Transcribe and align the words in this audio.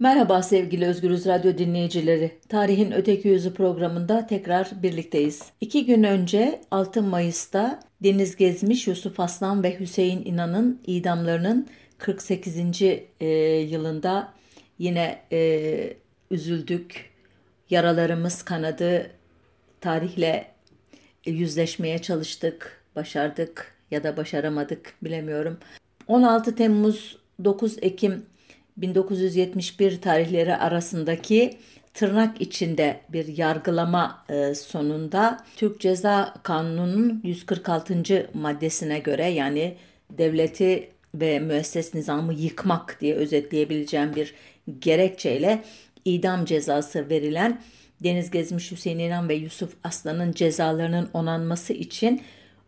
Merhaba 0.00 0.42
sevgili 0.42 0.86
Özgürüz 0.86 1.26
Radyo 1.26 1.58
dinleyicileri. 1.58 2.38
Tarihin 2.48 2.92
Öteki 2.92 3.28
Yüzü 3.28 3.54
programında 3.54 4.26
tekrar 4.26 4.70
birlikteyiz. 4.82 5.42
İki 5.60 5.86
gün 5.86 6.02
önce 6.02 6.60
6 6.70 7.02
Mayıs'ta 7.02 7.80
Deniz 8.02 8.36
Gezmiş, 8.36 8.86
Yusuf 8.86 9.20
Aslan 9.20 9.62
ve 9.62 9.80
Hüseyin 9.80 10.24
İnan'ın 10.24 10.80
idamlarının 10.86 11.68
48. 11.98 12.82
E, 13.20 13.26
yılında 13.70 14.32
yine 14.78 15.22
e, 15.32 15.94
üzüldük. 16.30 17.10
Yaralarımız 17.70 18.42
kanadı. 18.42 19.10
Tarihle 19.80 20.46
yüzleşmeye 21.26 21.98
çalıştık, 21.98 22.84
başardık 22.96 23.74
ya 23.90 24.04
da 24.04 24.16
başaramadık 24.16 24.94
bilemiyorum. 25.02 25.58
16 26.06 26.54
Temmuz 26.54 27.18
9 27.44 27.76
Ekim 27.82 28.24
1971 28.80 30.00
tarihleri 30.00 30.56
arasındaki 30.56 31.58
tırnak 31.94 32.40
içinde 32.40 33.00
bir 33.08 33.38
yargılama 33.38 34.24
e, 34.28 34.54
sonunda 34.54 35.44
Türk 35.56 35.80
Ceza 35.80 36.34
Kanunu'nun 36.42 37.20
146. 37.24 38.30
maddesine 38.34 38.98
göre 38.98 39.26
yani 39.26 39.76
devleti 40.10 40.88
ve 41.14 41.38
müesses 41.38 41.94
nizamı 41.94 42.34
yıkmak 42.34 43.00
diye 43.00 43.14
özetleyebileceğim 43.14 44.14
bir 44.14 44.34
gerekçeyle 44.80 45.62
idam 46.04 46.44
cezası 46.44 47.08
verilen 47.10 47.60
Deniz 48.04 48.30
Gezmiş 48.30 48.70
Hüseyin 48.70 48.98
İnan 48.98 49.28
ve 49.28 49.34
Yusuf 49.34 49.74
Aslan'ın 49.84 50.32
cezalarının 50.32 51.08
onanması 51.12 51.72
için 51.72 52.22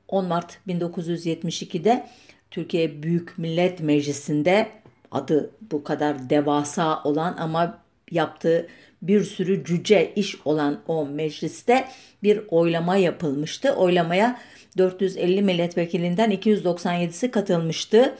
10 0.08 0.24
Mart 0.24 0.58
1972'de 0.68 2.06
Türkiye 2.50 3.02
Büyük 3.02 3.38
Millet 3.38 3.80
Meclisi'nde 3.80 4.79
adı 5.10 5.50
bu 5.70 5.84
kadar 5.84 6.30
devasa 6.30 7.02
olan 7.02 7.36
ama 7.38 7.78
yaptığı 8.10 8.66
bir 9.02 9.24
sürü 9.24 9.64
cüce 9.64 10.12
iş 10.16 10.46
olan 10.46 10.80
o 10.88 11.06
mecliste 11.06 11.88
bir 12.22 12.40
oylama 12.48 12.96
yapılmıştı. 12.96 13.72
Oylamaya 13.72 14.40
450 14.78 15.42
milletvekilinden 15.42 16.32
297'si 16.32 17.30
katılmıştı. 17.30 18.14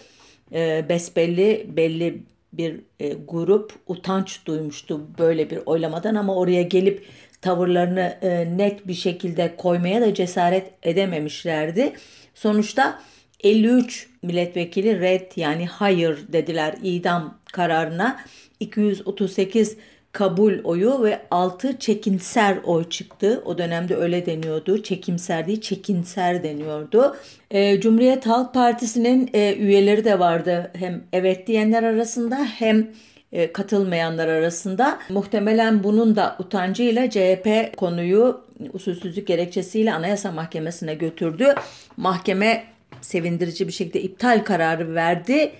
E, 0.52 0.84
besbelli 0.88 1.66
belli 1.77 2.22
bir 2.52 2.80
e, 3.00 3.08
grup 3.08 3.72
utanç 3.86 4.47
duymuştu 4.47 5.00
böyle 5.19 5.50
bir 5.50 5.58
oylamadan 5.66 6.14
ama 6.14 6.36
oraya 6.36 6.62
gelip 6.62 7.06
tavırlarını 7.41 8.19
e, 8.22 8.56
net 8.56 8.88
bir 8.88 8.94
şekilde 8.94 9.56
koymaya 9.56 10.00
da 10.00 10.14
cesaret 10.14 10.70
edememişlerdi. 10.82 11.92
Sonuçta 12.34 13.00
53 13.44 14.08
milletvekili 14.22 15.00
red 15.00 15.33
yani 15.36 15.66
hayır 15.66 16.19
dediler 16.33 16.74
idam 16.83 17.38
kararına. 17.52 18.20
238 18.60 19.77
kabul 20.12 20.64
oyu 20.64 21.02
ve 21.02 21.20
6 21.30 21.78
çekinser 21.78 22.58
oy 22.64 22.88
çıktı. 22.88 23.42
O 23.44 23.58
dönemde 23.58 23.97
öyle 23.97 24.27
deniyordu. 24.27 24.82
Çekimser 24.82 25.47
değil 25.47 25.60
çekinser 25.60 26.42
deniyordu. 26.42 27.16
E, 27.50 27.80
Cumhuriyet 27.80 28.27
Halk 28.27 28.55
Partisi'nin 28.55 29.30
e, 29.34 29.54
üyeleri 29.56 30.04
de 30.04 30.19
vardı. 30.19 30.70
Hem 30.78 31.04
evet 31.12 31.47
diyenler 31.47 31.82
arasında 31.82 32.36
hem 32.36 32.91
e, 33.32 33.52
katılmayanlar 33.52 34.28
arasında. 34.28 34.98
Muhtemelen 35.08 35.84
bunun 35.84 36.16
da 36.16 36.36
utancıyla 36.38 37.10
CHP 37.10 37.77
konuyu 37.77 38.44
usulsüzlük 38.72 39.27
gerekçesiyle 39.27 39.92
Anayasa 39.92 40.32
Mahkemesi'ne 40.32 40.94
götürdü. 40.94 41.54
Mahkeme 41.97 42.64
sevindirici 43.00 43.66
bir 43.66 43.72
şekilde 43.72 44.02
iptal 44.02 44.44
kararı 44.44 44.94
verdi. 44.94 45.52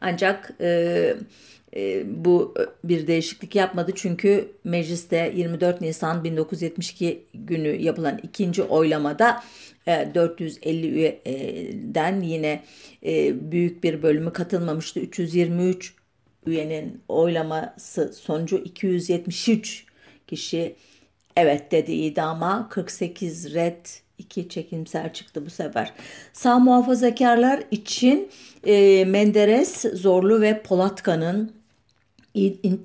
Ancak 0.00 0.50
e, 0.60 1.14
e, 1.76 2.04
bu 2.24 2.54
bir 2.84 3.06
değişiklik 3.06 3.54
yapmadı 3.54 3.92
çünkü 3.94 4.48
mecliste 4.64 5.32
24 5.36 5.80
Nisan 5.80 6.24
1972 6.24 7.24
günü 7.34 7.82
yapılan 7.82 8.20
ikinci 8.22 8.62
oylamada 8.62 9.42
e, 9.86 10.08
450 10.14 10.86
üyeden 10.86 12.20
yine 12.20 12.64
e, 13.06 13.34
büyük 13.52 13.84
bir 13.84 14.02
bölümü 14.02 14.32
katılmamıştı. 14.32 15.00
323 15.00 15.94
üyenin 16.46 17.02
oylaması 17.08 18.12
sonucu 18.12 18.58
273 18.58 19.86
kişi 20.26 20.76
evet 21.36 21.72
dedi 21.72 21.92
idama 21.92 22.68
48 22.68 23.54
red 23.54 24.03
iki 24.24 24.48
çekimser 24.48 25.12
çıktı 25.12 25.46
bu 25.46 25.50
sefer. 25.50 25.92
Sağ 26.32 26.58
muhafazakarlar 26.58 27.62
için 27.70 28.30
e, 28.66 29.04
Menderes, 29.04 29.82
Zorlu 29.94 30.40
ve 30.40 30.62
Polatkan'ın 30.62 31.52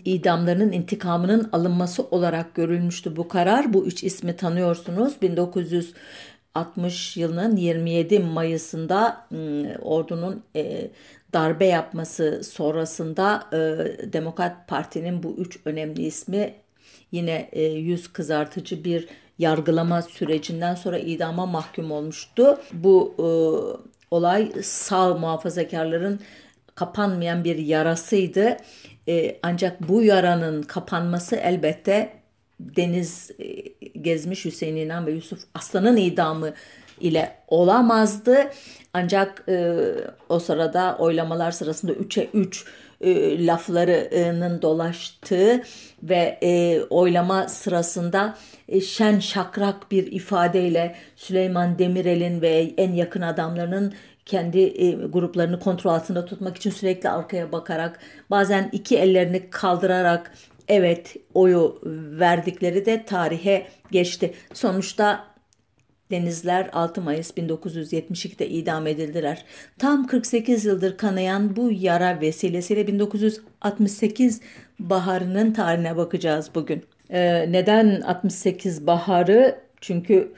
idamlarının 0.06 0.72
intikamının 0.72 1.50
alınması 1.52 2.04
olarak 2.04 2.56
görülmüştü 2.56 3.16
bu 3.16 3.28
karar. 3.28 3.74
Bu 3.74 3.86
üç 3.86 4.04
ismi 4.04 4.36
tanıyorsunuz. 4.36 5.22
1960 5.22 7.18
yılının 7.18 7.56
27 7.56 8.20
Mayıs'ında 8.20 9.28
ordunun 9.82 10.44
e, 10.56 10.90
darbe 11.34 11.66
yapması 11.66 12.44
sonrasında 12.44 13.48
e, 13.54 13.58
Demokrat 14.14 14.68
Parti'nin 14.68 15.24
bu 15.24 15.36
üç 15.38 15.60
önemli 15.66 16.02
ismi 16.02 16.54
yine 17.12 17.50
e, 17.52 17.64
yüz 17.64 18.14
kızartıcı 18.14 18.84
bir 18.84 19.08
yargılama 19.40 20.02
sürecinden 20.02 20.76
sonra 20.76 21.00
idama 21.00 21.46
mahkum 21.46 21.92
olmuştu. 21.92 22.58
Bu 22.74 23.16
e, 23.20 23.28
olay 24.12 24.52
sağ 24.64 25.14
muhafazakarların 25.14 26.20
kapanmayan 26.76 27.44
bir 27.44 27.58
yarasıydı. 27.58 28.58
E, 29.08 29.40
ancak 29.44 29.90
bu 29.90 30.04
yaranın 30.04 30.62
kapanması 30.62 31.36
elbette 31.36 32.14
Deniz 32.60 33.32
e, 33.40 33.46
Gezmiş 34.02 34.46
Hüseyin 34.46 34.76
İnan 34.76 35.08
ve 35.08 35.12
Yusuf 35.12 35.40
Aslan'ın 35.54 35.98
idamı 35.98 36.54
ile 37.00 37.36
olamazdı. 37.48 38.50
Ancak 38.94 39.44
e, 39.50 39.76
o 40.30 40.40
sırada 40.40 40.98
oylamalar 41.00 41.52
sırasında 41.52 41.92
3'e 41.92 42.30
3 42.34 42.66
e, 43.02 43.46
laflarının 43.46 44.62
dolaştığı 44.62 45.64
ve 46.04 46.40
e, 46.44 46.82
oylama 46.90 47.48
sırasında 47.48 48.38
e, 48.68 48.82
şen 48.82 49.20
şakrak 49.20 49.92
bir 49.92 50.12
ifadeyle 50.12 50.96
Süleyman 51.16 51.80
Demirel'in 51.80 52.42
ve 52.42 52.74
en 52.78 52.94
yakın 52.94 53.22
adamlarının 53.22 53.94
kendi 54.26 54.60
e, 54.60 54.92
gruplarını 54.92 55.60
kontrol 55.60 55.92
altında 55.92 56.26
tutmak 56.26 56.58
için 56.58 56.70
sürekli 56.70 57.10
arkaya 57.10 57.52
bakarak 57.52 58.00
bazen 58.30 58.70
iki 58.72 58.98
ellerini 58.98 59.50
kaldırarak 59.50 60.32
evet 60.68 61.16
oyu 61.34 61.82
verdikleri 62.20 62.86
de 62.86 63.06
tarihe 63.06 63.68
geçti. 63.92 64.34
Sonuçta 64.54 65.29
Denizler 66.12 66.70
6 66.74 67.02
Mayıs 67.02 67.32
1972'de 67.32 68.50
idam 68.50 68.88
edildiler. 68.88 69.46
Tam 69.78 70.08
48 70.08 70.66
yıldır 70.66 70.98
kanayan 70.98 71.56
bu 71.56 71.72
yara 71.72 72.22
vesilesiyle 72.22 72.88
1968 72.88 74.42
baharının 74.80 75.54
tarihine 75.54 75.98
bakacağız 75.98 76.52
bugün. 76.56 76.84
Ee, 77.10 77.52
neden 77.52 78.02
68 78.02 78.88
baharı? 78.88 79.60
Çünkü 79.82 80.34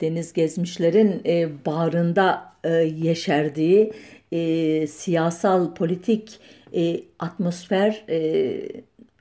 deniz 0.00 0.32
gezmişlerin 0.32 1.22
e, 1.26 1.48
bağrında 1.66 2.52
e, 2.64 2.70
yeşerdiği 2.74 3.92
e, 4.32 4.86
siyasal 4.86 5.74
politik 5.74 6.40
e, 6.74 7.00
atmosfer 7.18 8.04
e, 8.08 8.16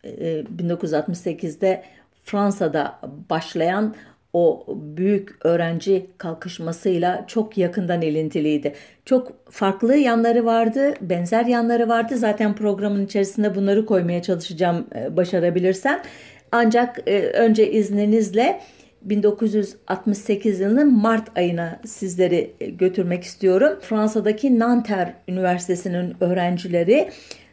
e, 0.03 0.43
1968'de 0.57 1.83
Fransa'da 2.23 2.99
başlayan 3.29 3.95
o 4.33 4.65
büyük 4.75 5.45
öğrenci 5.45 6.05
kalkışmasıyla 6.17 7.23
çok 7.27 7.57
yakından 7.57 8.01
ilintiliydi. 8.01 8.73
Çok 9.05 9.51
farklı 9.51 9.95
yanları 9.95 10.45
vardı, 10.45 10.93
benzer 11.01 11.45
yanları 11.45 11.89
vardı. 11.89 12.17
Zaten 12.17 12.55
programın 12.55 13.05
içerisinde 13.05 13.55
bunları 13.55 13.85
koymaya 13.85 14.21
çalışacağım 14.21 14.87
e, 14.95 15.17
başarabilirsem. 15.17 16.01
Ancak 16.51 16.99
e, 17.07 17.21
önce 17.21 17.71
izninizle 17.71 18.61
1968 19.01 20.59
yılının 20.59 20.93
Mart 20.93 21.37
ayına 21.37 21.79
sizleri 21.85 22.53
e, 22.61 22.65
götürmek 22.65 23.23
istiyorum. 23.23 23.79
Fransa'daki 23.81 24.59
Nanterre 24.59 25.13
Üniversitesi'nin 25.27 26.15
öğrencileri 26.19 27.09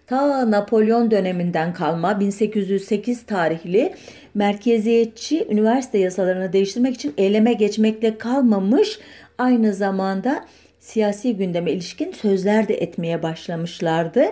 ta 0.09 0.51
Napolyon 0.51 1.11
döneminden 1.11 1.75
kalma 1.75 2.21
1808 2.21 3.23
tarihli 3.23 3.95
merkeziyetçi 4.35 5.47
üniversite 5.51 5.99
yasalarını 5.99 6.53
değiştirmek 6.53 6.95
için 6.95 7.15
eyleme 7.19 7.53
geçmekle 7.53 8.19
kalmamış 8.19 8.99
aynı 9.39 9.75
zamanda 9.75 10.45
siyasi 10.81 11.37
gündeme 11.37 11.73
ilişkin 11.73 12.13
sözler 12.13 12.69
de 12.69 12.75
etmeye 12.75 13.23
başlamışlardı. 13.23 14.25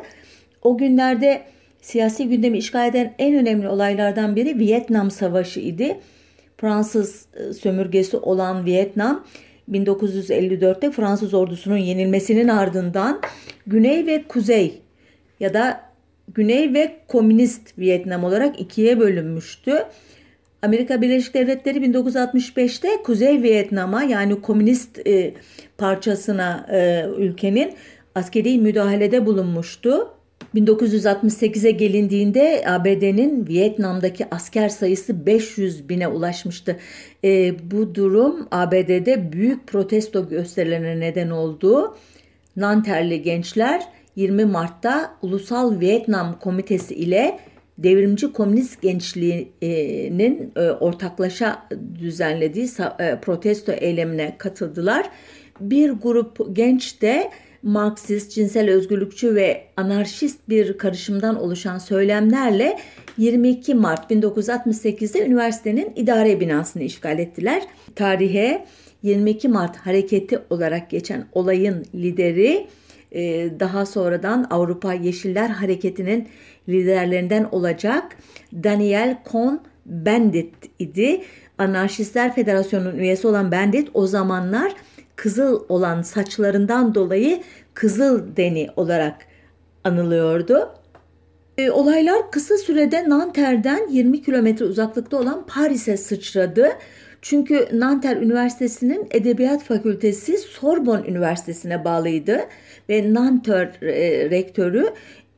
O 0.62 0.78
günlerde 0.78 1.43
siyasi 1.81 2.28
gündemi 2.28 2.58
işgal 2.58 2.88
eden 2.88 3.14
en 3.19 3.34
önemli 3.34 3.69
olaylardan 3.69 4.37
biri 4.37 4.58
Vietnam 4.58 5.11
Savaşı 5.11 5.61
idi. 5.61 6.00
Fransız 6.56 7.26
e, 7.37 7.52
sömürgesi 7.52 8.17
olan 8.17 8.67
Vietnam 8.67 9.25
1954'te 9.70 10.90
Fransız 10.90 11.34
ordusunun 11.34 11.76
yenilmesinin 11.76 12.49
ardından 12.49 13.20
Güney 13.67 14.06
ve 14.06 14.23
Kuzey 14.23 14.86
ya 15.41 15.55
da 15.55 15.81
Güney 16.35 16.75
ve 16.75 16.97
Komünist 17.09 17.79
Vietnam 17.79 18.25
olarak 18.25 18.61
ikiye 18.61 19.00
bölünmüştü. 19.00 19.85
Amerika 20.62 21.03
Birleşik 21.03 21.35
Devletleri 21.35 21.79
1965'te 21.79 22.88
Kuzey 23.05 23.43
Vietnam'a 23.43 24.03
yani 24.03 24.41
komünist 24.41 25.06
e, 25.06 25.35
parçasına 25.79 26.67
e, 26.73 27.06
ülkenin 27.19 27.73
askeri 28.15 28.59
müdahalede 28.59 29.27
bulunmuştu. 29.27 30.12
1968'e 30.55 31.71
gelindiğinde 31.71 32.65
ABD'nin 32.67 33.47
Vietnam'daki 33.47 34.27
asker 34.31 34.69
sayısı 34.69 35.27
500 35.27 35.88
bine 35.88 36.09
ulaşmıştı. 36.09 36.77
E, 37.25 37.55
bu 37.71 37.94
durum 37.94 38.49
ABD'de 38.50 39.33
büyük 39.33 39.67
protesto 39.67 40.29
gösterilerine 40.29 41.00
neden 41.00 41.31
oldu. 41.31 41.97
Nanterli 42.56 43.23
gençler 43.23 43.83
20 44.16 44.44
Mart'ta 44.44 45.16
Ulusal 45.22 45.80
Vietnam 45.80 46.38
Komitesi 46.40 46.94
ile 46.94 47.38
Devrimci 47.78 48.32
Komünist 48.32 48.82
Gençliği'nin 48.82 50.52
e, 50.56 50.70
ortaklaşa 50.70 51.68
düzenlediği 51.98 52.68
e, 52.98 53.20
protesto 53.20 53.72
eylemine 53.72 54.34
katıldılar. 54.38 55.10
Bir 55.60 55.90
grup 55.90 56.56
genç 56.56 57.02
de 57.02 57.30
Marksist, 57.62 58.32
cinsel 58.32 58.70
özgürlükçü 58.70 59.34
ve 59.34 59.64
anarşist 59.76 60.48
bir 60.48 60.78
karışımdan 60.78 61.42
oluşan 61.42 61.78
söylemlerle 61.78 62.78
22 63.18 63.74
Mart 63.74 64.10
1968'de 64.10 65.26
üniversitenin 65.26 65.92
idare 65.96 66.40
binasını 66.40 66.82
işgal 66.82 67.18
ettiler. 67.18 67.62
Tarihe 67.94 68.66
22 69.02 69.48
Mart 69.48 69.76
hareketi 69.76 70.38
olarak 70.50 70.90
geçen 70.90 71.24
olayın 71.32 71.84
lideri 71.94 72.66
daha 73.60 73.86
sonradan 73.86 74.46
Avrupa 74.50 74.92
Yeşiller 74.92 75.48
Hareketi'nin 75.48 76.28
liderlerinden 76.68 77.44
olacak 77.44 78.16
Daniel 78.52 79.18
Cohn-Bendit 79.32 80.54
idi. 80.78 81.22
Anarşistler 81.58 82.34
Federasyonu'nun 82.34 82.98
üyesi 82.98 83.26
olan 83.26 83.52
Bendit 83.52 83.88
o 83.94 84.06
zamanlar 84.06 84.72
kızıl 85.16 85.64
olan 85.68 86.02
saçlarından 86.02 86.94
dolayı 86.94 87.42
Kızıl 87.74 88.36
Deni 88.36 88.68
olarak 88.76 89.14
anılıyordu. 89.84 90.70
E, 91.58 91.70
olaylar 91.70 92.30
kısa 92.30 92.56
sürede 92.56 93.08
Nanter'den 93.08 93.88
20 93.90 94.22
kilometre 94.22 94.64
uzaklıkta 94.64 95.16
olan 95.16 95.46
Paris'e 95.46 95.96
sıçradı. 95.96 96.68
Çünkü 97.22 97.68
Nanter 97.72 98.16
Üniversitesi'nin 98.16 99.06
Edebiyat 99.10 99.62
Fakültesi 99.62 100.38
Sorbonne 100.38 101.08
Üniversitesi'ne 101.08 101.84
bağlıydı 101.84 102.40
ve 102.88 103.15
Nanter 103.15 103.83
e, 103.83 104.31
rektörü 104.31 104.87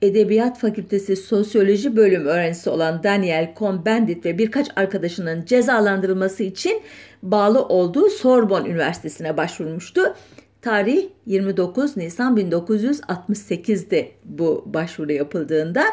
Edebiyat 0.02 0.58
Fakültesi 0.58 1.16
Sosyoloji 1.16 1.96
bölüm 1.96 2.26
öğrencisi 2.26 2.70
olan 2.70 3.02
Daniel 3.02 3.54
Cohn-Bendit 3.56 4.24
ve 4.24 4.38
birkaç 4.38 4.68
arkadaşının 4.76 5.44
cezalandırılması 5.44 6.42
için 6.42 6.82
bağlı 7.22 7.64
olduğu 7.64 8.10
Sorbonne 8.10 8.68
Üniversitesi'ne 8.68 9.36
başvurmuştu. 9.36 10.14
Tarih 10.62 11.06
29 11.26 11.96
Nisan 11.96 12.36
1968'de 12.36 14.10
bu 14.24 14.64
başvuru 14.66 15.12
yapıldığında. 15.12 15.84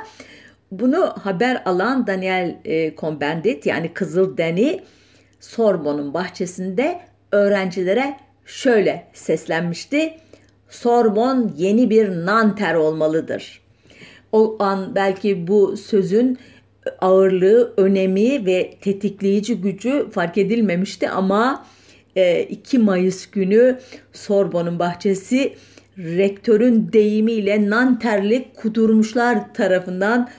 Bunu 0.71 1.13
haber 1.23 1.61
alan 1.65 2.07
Daniel 2.07 2.59
e, 2.65 2.95
Cohn-Bendit 2.95 3.69
yani 3.69 3.93
Kızıl 3.93 4.37
Deni 4.37 4.83
Sorbon'un 5.39 6.13
bahçesinde 6.13 6.99
öğrencilere 7.31 8.17
şöyle 8.45 9.07
seslenmişti. 9.13 10.13
Sorbon 10.69 11.51
yeni 11.57 11.89
bir 11.89 12.09
Nanter 12.09 12.75
olmalıdır. 12.75 13.61
O 14.31 14.55
an 14.59 14.95
belki 14.95 15.47
bu 15.47 15.77
sözün 15.77 16.37
ağırlığı, 17.01 17.73
önemi 17.77 18.45
ve 18.45 18.77
tetikleyici 18.81 19.61
gücü 19.61 20.09
fark 20.11 20.37
edilmemişti 20.37 21.09
ama 21.09 21.65
2 22.49 22.77
e, 22.77 22.79
Mayıs 22.79 23.31
günü 23.31 23.79
Sorbon'un 24.13 24.79
bahçesi 24.79 25.55
rektörün 25.97 26.89
deyimiyle 26.93 27.69
Nanterli 27.69 28.45
kudurmuşlar 28.55 29.53
tarafından 29.53 30.29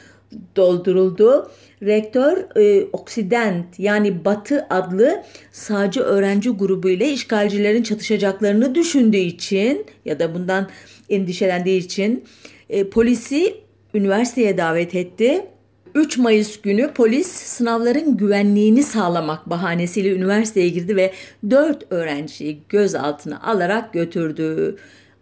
dolduruldu. 0.57 1.51
Rektör 1.83 2.37
e, 2.57 2.87
Oksident 2.93 3.79
yani 3.79 4.25
Batı 4.25 4.67
adlı 4.71 5.23
sağcı 5.53 6.01
öğrenci 6.01 6.51
grubu 6.51 6.91
ile 6.91 7.11
işgalcilerin 7.11 7.83
çatışacaklarını 7.83 8.75
düşündüğü 8.75 9.17
için 9.17 9.87
ya 10.05 10.19
da 10.19 10.35
bundan 10.35 10.69
endişelendiği 11.09 11.81
için 11.81 12.25
e, 12.71 12.91
polisi 12.91 13.55
üniversiteye 13.95 14.59
davet 14.59 14.95
etti. 14.95 15.47
3 15.95 16.19
Mayıs 16.19 16.61
günü 16.61 16.93
polis 16.93 17.27
sınavların 17.27 18.17
güvenliğini 18.17 18.83
sağlamak 18.83 19.51
bahanesiyle 19.51 20.13
üniversiteye 20.13 20.69
girdi 20.69 20.97
ve 20.97 21.13
4 21.51 21.93
öğrenciyi 21.93 22.59
gözaltına 22.69 23.41
alarak 23.43 23.93
götürdü. 23.93 24.77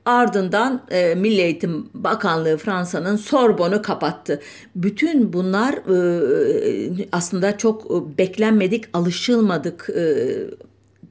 Ardından 0.05 0.83
e, 0.91 1.15
Milli 1.15 1.41
Eğitim 1.41 1.89
Bakanlığı 1.95 2.57
Fransa'nın 2.57 3.17
Sorbon'u 3.17 3.83
kapattı. 3.83 4.41
Bütün 4.77 5.33
bunlar 5.33 5.75
e, 5.75 7.07
aslında 7.13 7.59
çok 7.59 7.91
beklenmedik, 8.19 8.85
alışılmadık 8.93 9.91
e, 9.97 10.27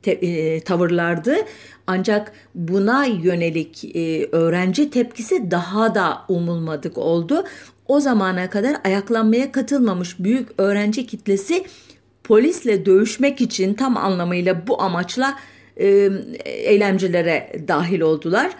te, 0.01 0.11
e, 0.11 0.59
tavırlardı. 0.59 1.35
Ancak 1.87 2.31
buna 2.55 3.05
yönelik 3.05 3.95
e, 3.95 4.27
öğrenci 4.31 4.89
tepkisi 4.89 5.51
daha 5.51 5.95
da 5.95 6.21
umulmadık 6.29 6.97
oldu. 6.97 7.43
O 7.87 7.99
zamana 7.99 8.49
kadar 8.49 8.77
ayaklanmaya 8.83 9.51
katılmamış 9.51 10.19
büyük 10.19 10.49
öğrenci 10.57 11.07
kitlesi 11.07 11.65
polisle 12.23 12.85
dövüşmek 12.85 13.41
için 13.41 13.73
tam 13.73 13.97
anlamıyla 13.97 14.67
bu 14.67 14.81
amaçla 14.81 15.39
e, 15.77 16.09
eylemcilere 16.45 17.51
dahil 17.67 18.01
oldular. 18.01 18.51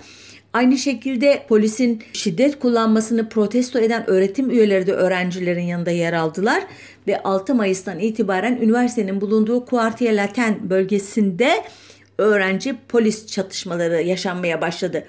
Aynı 0.54 0.78
şekilde 0.78 1.46
polisin 1.50 2.04
şiddet 2.14 2.60
kullanmasını 2.60 3.30
protesto 3.30 3.80
eden 3.80 4.10
öğretim 4.10 4.50
üyeleri 4.50 4.88
de 4.88 4.94
öğrencilerin 4.94 5.64
yanında 5.64 5.92
yer 5.92 6.14
aldılar 6.14 6.64
ve 7.08 7.24
6 7.24 7.56
Mayıs'tan 7.56 8.00
itibaren 8.00 8.58
üniversitenin 8.62 9.22
bulunduğu 9.22 9.66
Quartier 9.66 10.14
Latin 10.14 10.70
bölgesinde 10.70 11.64
öğrenci 12.18 12.76
polis 12.90 13.28
çatışmaları 13.28 14.02
yaşanmaya 14.02 14.62
başladı. 14.62 15.08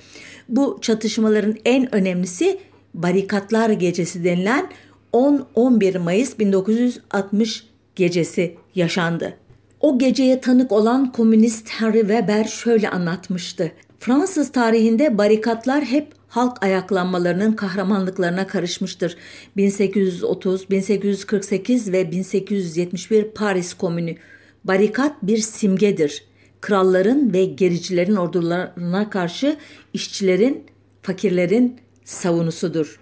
Bu 0.48 0.78
çatışmaların 0.82 1.56
en 1.64 1.94
önemlisi 1.94 2.58
Barikatlar 2.94 3.70
Gecesi 3.70 4.24
denilen 4.24 4.70
10-11 5.12 5.98
Mayıs 5.98 6.38
1960 6.38 7.66
gecesi 7.96 8.56
yaşandı. 8.74 9.36
O 9.80 9.98
geceye 9.98 10.40
tanık 10.40 10.72
olan 10.72 11.12
komünist 11.12 11.68
Henry 11.68 12.00
Weber 12.00 12.44
şöyle 12.44 12.90
anlatmıştı. 12.90 13.72
Fransız 14.04 14.52
tarihinde 14.52 15.18
barikatlar 15.18 15.84
hep 15.84 16.12
halk 16.28 16.64
ayaklanmalarının 16.64 17.52
kahramanlıklarına 17.52 18.46
karışmıştır. 18.46 19.16
1830, 19.56 20.70
1848 20.70 21.92
ve 21.92 22.10
1871 22.10 23.24
Paris 23.24 23.74
Komünü. 23.74 24.16
Barikat 24.64 25.16
bir 25.22 25.38
simgedir. 25.38 26.24
Kralların 26.60 27.32
ve 27.32 27.44
gericilerin 27.44 28.16
ordularına 28.16 29.10
karşı 29.10 29.56
işçilerin, 29.92 30.64
fakirlerin 31.02 31.76
savunusudur. 32.04 33.00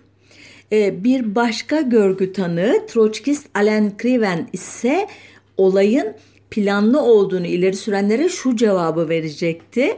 Ee, 0.73 1.05
bir 1.05 1.35
başka 1.35 1.81
görgü 1.81 2.33
tanığı 2.33 2.87
Troçkist 2.89 3.47
Alain 3.55 3.97
Kriven 3.97 4.49
ise 4.53 5.09
olayın 5.57 6.15
planlı 6.51 7.01
olduğunu 7.03 7.47
ileri 7.47 7.77
sürenlere 7.77 8.29
şu 8.29 8.57
cevabı 8.57 9.09
verecekti. 9.09 9.97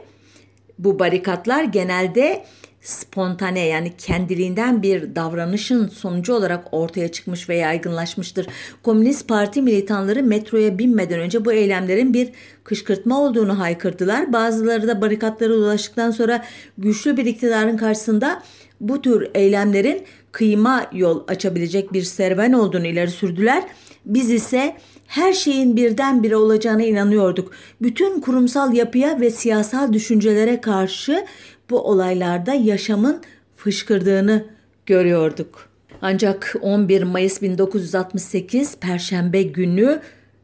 Bu 0.78 0.98
barikatlar 0.98 1.64
genelde 1.64 2.44
spontane 2.84 3.66
yani 3.66 3.92
kendiliğinden 3.98 4.82
bir 4.82 5.14
davranışın 5.16 5.88
sonucu 5.88 6.34
olarak 6.34 6.64
ortaya 6.72 7.12
çıkmış 7.12 7.48
ve 7.48 7.56
yaygınlaşmıştır. 7.56 8.46
Komünist 8.82 9.28
Parti 9.28 9.62
militanları 9.62 10.22
metroya 10.22 10.78
binmeden 10.78 11.20
önce 11.20 11.44
bu 11.44 11.52
eylemlerin 11.52 12.14
bir 12.14 12.28
kışkırtma 12.64 13.20
olduğunu 13.20 13.58
haykırdılar. 13.58 14.32
Bazıları 14.32 14.88
da 14.88 15.00
barikatlara 15.00 15.52
ulaştıktan 15.52 16.10
sonra 16.10 16.44
güçlü 16.78 17.16
bir 17.16 17.26
iktidarın 17.26 17.76
karşısında 17.76 18.42
bu 18.80 19.02
tür 19.02 19.28
eylemlerin 19.34 20.02
kıyma 20.32 20.86
yol 20.92 21.24
açabilecek 21.28 21.92
bir 21.92 22.02
serüven 22.02 22.52
olduğunu 22.52 22.86
ileri 22.86 23.10
sürdüler. 23.10 23.64
Biz 24.06 24.30
ise 24.30 24.76
her 25.14 25.32
şeyin 25.32 25.76
birdenbire 25.76 26.36
olacağına 26.36 26.82
inanıyorduk. 26.82 27.52
Bütün 27.82 28.20
kurumsal 28.20 28.74
yapıya 28.74 29.20
ve 29.20 29.30
siyasal 29.30 29.92
düşüncelere 29.92 30.60
karşı 30.60 31.24
bu 31.70 31.80
olaylarda 31.80 32.54
yaşamın 32.54 33.22
fışkırdığını 33.56 34.44
görüyorduk. 34.86 35.68
Ancak 36.02 36.56
11 36.62 37.02
Mayıs 37.02 37.42
1968 37.42 38.76
Perşembe 38.76 39.42
günü 39.42 40.00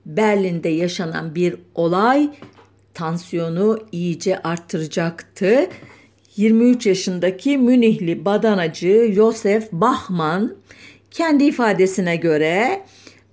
Berlin'de 0.06 0.68
yaşanan 0.68 1.34
bir 1.34 1.56
olay 1.74 2.30
tansiyonu 2.94 3.78
iyice 3.92 4.42
arttıracaktı. 4.42 5.66
23 6.36 6.86
yaşındaki 6.86 7.58
Münihli 7.58 8.24
badanacı 8.24 9.12
Josef 9.14 9.72
Bachmann 9.72 10.54
kendi 11.10 11.44
ifadesine 11.44 12.16
göre 12.16 12.82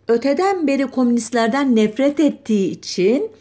öteden 0.07 0.67
beri 0.67 0.87
komünistlerden 0.87 1.75
nefret 1.75 2.19
ettiği 2.19 2.71
için 2.71 3.31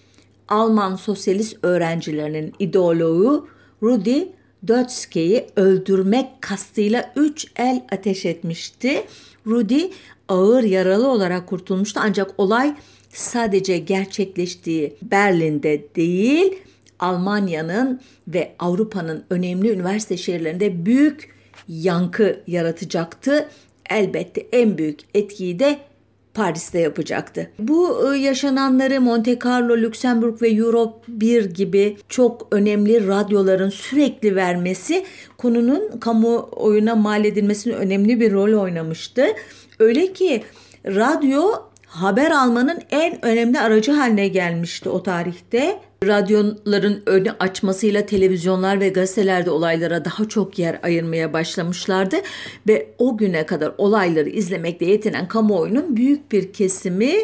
Alman 0.49 0.97
sosyalist 0.97 1.57
öğrencilerinin 1.63 2.53
ideoloğu 2.59 3.49
Rudi 3.83 4.29
Dötsche'yi 4.69 5.47
öldürmek 5.57 6.27
kastıyla 6.41 7.13
üç 7.17 7.47
el 7.57 7.85
ateş 7.93 8.27
etmişti. 8.27 9.05
Rudi 9.47 9.91
ağır 10.29 10.63
yaralı 10.63 11.09
olarak 11.09 11.47
kurtulmuştu 11.47 12.01
ancak 12.03 12.31
olay 12.39 12.75
sadece 13.13 13.79
gerçekleştiği 13.79 14.97
Berlin'de 15.03 15.85
değil, 15.97 16.55
Almanya'nın 16.99 18.01
ve 18.29 18.53
Avrupa'nın 18.59 19.25
önemli 19.31 19.71
üniversite 19.71 20.17
şehirlerinde 20.17 20.87
büyük 20.87 21.35
yankı 21.69 22.41
yaratacaktı. 22.47 23.49
Elbette 23.91 24.47
en 24.53 24.79
büyük 24.79 25.01
etkiyi 25.15 25.59
de 25.59 25.79
Paris'te 26.37 26.81
yapacaktı. 26.81 27.51
Bu 27.59 28.15
e, 28.15 28.19
yaşananları 28.19 29.01
Monte 29.01 29.39
Carlo, 29.45 29.77
Lüksemburg 29.77 30.43
ve 30.43 30.49
Europe 30.49 30.99
1 31.09 31.45
gibi 31.45 31.97
çok 32.09 32.49
önemli 32.51 33.07
radyoların 33.07 33.71
sürekli 33.71 34.37
vermesi 34.37 35.05
konunun 35.39 35.99
kamuoyuna 36.01 36.95
mal 36.95 37.25
edilmesine 37.25 37.75
önemli 37.75 38.21
bir 38.21 38.33
rol 38.33 38.63
oynamıştı. 38.63 39.27
Öyle 39.79 40.13
ki 40.13 40.43
radyo 40.87 41.53
haber 42.03 42.31
almanın 42.31 42.81
en 42.91 43.25
önemli 43.25 43.61
aracı 43.61 43.93
haline 43.93 44.29
gelmişti 44.29 44.89
o 44.89 45.03
tarihte. 45.03 45.81
Radyoların 46.05 47.03
önü 47.07 47.31
açmasıyla 47.41 48.07
televizyonlar 48.07 48.81
ve 48.81 48.89
gazetelerde 48.89 49.51
olaylara 49.51 50.05
daha 50.05 50.29
çok 50.29 50.59
yer 50.59 50.81
ayırmaya 50.83 51.33
başlamışlardı 51.33 52.17
ve 52.69 52.89
o 52.99 53.17
güne 53.17 53.47
kadar 53.47 53.73
olayları 53.79 54.29
izlemekte 54.29 54.85
yetinen 54.85 55.29
kamuoyunun 55.29 55.97
büyük 55.97 56.33
bir 56.33 56.53
kesimi 56.53 57.15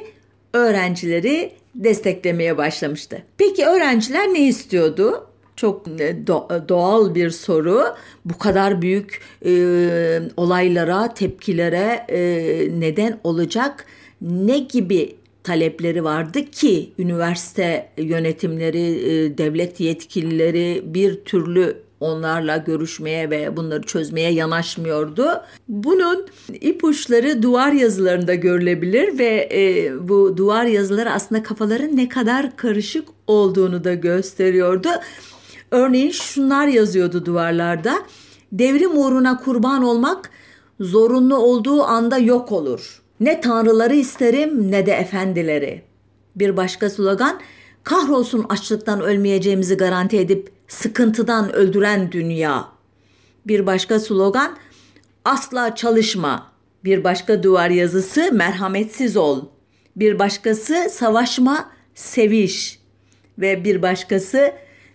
öğrencileri 0.52 1.52
desteklemeye 1.75 2.59
başlamıştı. 2.59 3.23
Peki 3.38 3.67
öğrenciler 3.67 4.29
ne 4.35 4.47
istiyordu? 4.47 5.26
Çok 5.57 5.88
e, 6.00 6.26
doğal 6.69 7.14
bir 7.14 7.31
soru. 7.31 7.85
Bu 8.25 8.38
kadar 8.38 8.83
büyük 8.83 9.21
e, 9.47 10.21
olaylara, 10.37 11.14
tepkilere 11.14 12.07
e, 12.09 12.21
neden 12.81 13.21
olacak 13.25 13.87
ne 14.23 14.59
gibi 14.59 15.17
talepleri 15.45 16.05
vardı 16.05 16.45
ki 16.45 16.93
üniversite 16.99 17.88
yönetimleri, 17.97 18.81
e, 18.81 19.38
devlet 19.38 19.81
yetkilileri 19.81 20.83
bir 20.87 21.25
türlü 21.25 21.76
onlarla 22.00 22.57
görüşmeye 22.57 23.31
ve 23.31 23.57
bunları 23.57 23.83
çözmeye 23.83 24.33
yanaşmıyordu. 24.33 25.43
Bunun 25.69 26.26
ipuçları 26.61 27.43
duvar 27.43 27.73
yazılarında 27.73 28.35
görülebilir 28.35 29.19
ve 29.19 29.49
e, 29.52 29.93
bu 30.09 30.37
duvar 30.37 30.64
yazıları 30.64 31.11
aslında 31.11 31.43
kafaların 31.43 31.97
ne 31.97 32.09
kadar 32.09 32.57
karışık 32.57 33.09
olduğunu 33.26 33.85
da 33.85 33.95
gösteriyordu. 33.95 34.88
Örneğin 35.71 36.11
şunlar 36.11 36.67
yazıyordu 36.67 37.26
duvarlarda. 37.26 37.95
Devrim 38.52 38.99
uğruna 38.99 39.38
kurban 39.38 39.83
olmak 39.83 40.31
zorunlu 40.81 41.37
olduğu 41.37 41.83
anda 41.83 42.19
yok 42.19 42.52
olur. 42.52 43.01
Ne 43.23 43.41
tanrıları 43.41 43.95
isterim 43.95 44.71
ne 44.71 44.87
de 44.87 44.93
efendileri. 44.93 45.83
Bir 46.37 46.57
başka 46.57 46.91
slogan 46.91 47.41
kahrolsun 47.85 48.47
açlıktan 48.49 49.00
ölmeyeceğimizi 49.00 49.76
garanti 49.76 50.19
edip 50.19 50.50
sıkıntıdan 50.69 51.52
öldüren 51.52 52.12
dünya. 52.12 52.69
Bir 53.47 53.67
başka 53.67 54.00
slogan 54.00 54.57
asla 55.25 55.75
çalışma. 55.75 56.52
Bir 56.85 57.05
başka 57.05 57.43
duvar 57.43 57.71
yazısı 57.71 58.33
merhametsiz 58.33 59.17
ol. 59.17 59.45
Bir 59.97 60.19
başkası 60.19 60.88
savaşma, 60.91 61.71
seviş. 61.95 62.79
Ve 63.38 63.64
bir 63.64 63.83
başkası 63.83 64.52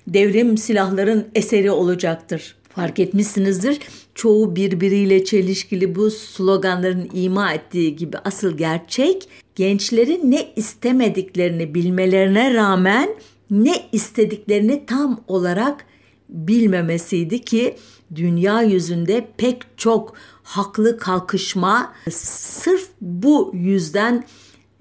devrim 0.07 0.57
silahların 0.57 1.27
eseri 1.35 1.71
olacaktır. 1.71 2.55
Fark 2.69 2.99
etmişsinizdir 2.99 3.79
çoğu 4.17 4.55
birbiriyle 4.55 5.23
çelişkili 5.23 5.95
bu 5.95 6.11
sloganların 6.11 7.09
ima 7.13 7.53
ettiği 7.53 7.95
gibi 7.95 8.17
asıl 8.17 8.57
gerçek 8.57 9.29
gençlerin 9.55 10.31
ne 10.31 10.53
istemediklerini 10.55 11.75
bilmelerine 11.75 12.53
rağmen 12.53 13.09
ne 13.51 13.75
istediklerini 13.91 14.85
tam 14.85 15.21
olarak 15.27 15.85
bilmemesiydi 16.29 17.41
ki 17.41 17.75
dünya 18.15 18.61
yüzünde 18.61 19.27
pek 19.37 19.57
çok 19.77 20.13
haklı 20.43 20.97
kalkışma 20.97 21.93
sırf 22.11 22.87
bu 23.01 23.51
yüzden 23.53 24.23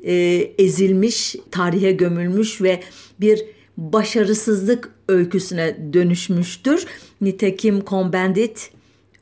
e, 0.05 0.14
ezilmiş, 0.59 1.37
tarihe 1.50 1.93
gömülmüş 1.93 2.61
ve 2.61 2.81
bir 3.21 3.45
başarısızlık 3.76 4.90
öyküsüne 5.09 5.93
dönüşmüştür. 5.93 6.87
Nitekim 7.21 7.78
Cohn-Bendit 7.78 8.75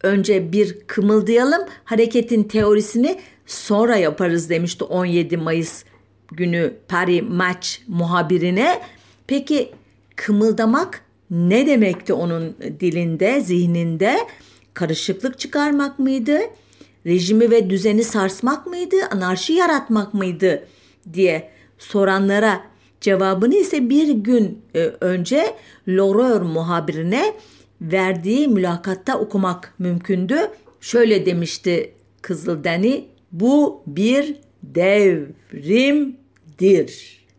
önce 0.05 0.53
bir 0.53 0.81
kımıldayalım 0.87 1.63
hareketin 1.85 2.43
teorisini 2.43 3.21
sonra 3.47 3.97
yaparız 3.97 4.51
demişti 4.51 4.85
17 4.85 5.37
Mayıs 5.37 5.85
günü 6.33 6.75
Paris 6.89 7.23
Match 7.29 7.69
muhabirine. 7.89 8.81
Peki 9.27 9.73
kımıldamak 10.17 11.01
ne 11.31 11.67
demekti 11.67 12.13
onun 12.13 12.57
dilinde, 12.81 13.41
zihninde? 13.41 14.17
Karışıklık 14.75 15.39
çıkarmak 15.39 15.99
mıydı? 15.99 16.39
Rejimi 17.07 17.51
ve 17.51 17.71
düzeni 17.71 18.05
sarsmak 18.05 18.67
mıydı? 18.67 18.97
Anarşi 19.11 19.53
yaratmak 19.53 20.15
mıydı? 20.15 20.67
diye 21.13 21.51
soranlara 21.79 22.61
cevabını 23.01 23.55
ise 23.55 23.91
bir 23.91 24.09
gün 24.09 24.63
e, 24.75 24.81
önce 25.01 25.55
L'Horreur 25.89 26.41
muhabirine 26.41 27.35
verdiği 27.81 28.49
mülakatta 28.49 29.19
okumak 29.19 29.75
mümkündü. 29.79 30.37
Şöyle 30.81 31.27
demişti 31.27 31.93
Kızıl 32.23 32.65
Deni, 32.65 33.05
bu 33.33 33.83
bir 33.87 34.37
devrimdir. 34.63 36.15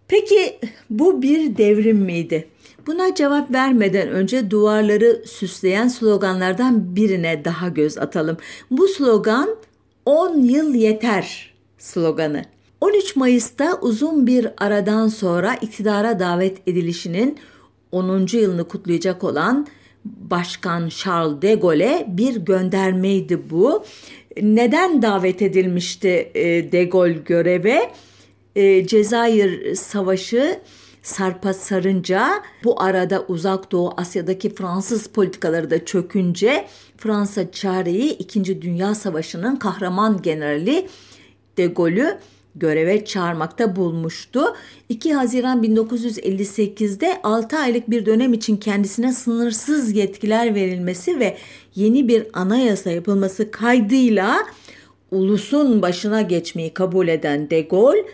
Peki 0.08 0.60
bu 0.90 1.22
bir 1.22 1.58
devrim 1.58 1.98
miydi? 1.98 2.48
Buna 2.88 3.16
cevap 3.16 3.52
vermeden 3.52 4.10
önce 4.10 4.52
duvarları 4.52 5.24
süsleyen 5.26 5.88
sloganlardan 5.88 6.96
birine 6.96 7.46
daha 7.46 7.70
göz 7.70 7.98
atalım. 7.98 8.38
Bu 8.72 8.88
slogan 8.88 9.50
10 10.06 10.40
yıl 10.40 10.74
yeter 10.74 11.54
sloganı. 11.78 12.46
13 12.82 13.16
Mayıs'ta 13.16 13.80
uzun 13.82 14.28
bir 14.28 14.48
aradan 14.58 15.08
sonra 15.08 15.56
iktidara 15.56 16.20
davet 16.20 16.68
edilişinin 16.68 17.38
10. 17.92 18.28
yılını 18.32 18.68
kutlayacak 18.68 19.24
olan 19.24 19.68
Başkan 20.06 20.90
Charles 20.90 21.42
de 21.42 21.56
Gaulle'e 21.56 22.06
bir 22.08 22.36
göndermeydi 22.36 23.50
bu. 23.50 23.86
Neden 24.42 25.02
davet 25.02 25.42
edilmişti 25.42 26.32
e, 26.36 26.72
de 26.72 26.84
Gaulle 26.84 27.20
göreve? 27.26 27.92
E, 28.56 28.88
Cezayir 28.88 29.76
Savaşı 29.76 30.60
sarpa 31.04 31.54
sarınca 31.54 32.44
bu 32.64 32.82
arada 32.82 33.26
uzak 33.28 33.72
doğu 33.72 33.94
Asya'daki 33.98 34.56
Fransız 34.56 35.08
politikaları 35.08 35.70
da 35.70 35.86
çökünce 35.86 36.68
Fransa 36.98 37.52
çareyi 37.52 38.18
2. 38.18 38.62
Dünya 38.62 38.96
Savaşı'nın 38.96 39.56
kahraman 39.56 40.22
generali 40.22 40.88
de 41.58 41.66
Gaulle'ü 41.66 42.18
göreve 42.56 43.06
çağırmakta 43.06 43.76
bulmuştu. 43.76 44.56
2 44.90 45.14
Haziran 45.14 45.64
1958'de 45.64 47.20
6 47.24 47.58
aylık 47.58 47.90
bir 47.90 48.06
dönem 48.06 48.34
için 48.34 48.58
kendisine 48.58 49.14
sınırsız 49.14 49.96
yetkiler 49.96 50.56
verilmesi 50.56 51.20
ve 51.20 51.38
yeni 51.76 52.08
bir 52.08 52.28
anayasa 52.34 52.92
yapılması 52.92 53.52
kaydıyla 53.52 54.38
ulusun 55.12 55.82
başına 55.82 56.22
geçmeyi 56.22 56.74
kabul 56.74 57.08
eden 57.08 57.50
De 57.50 57.62
Gaulle, 57.62 58.06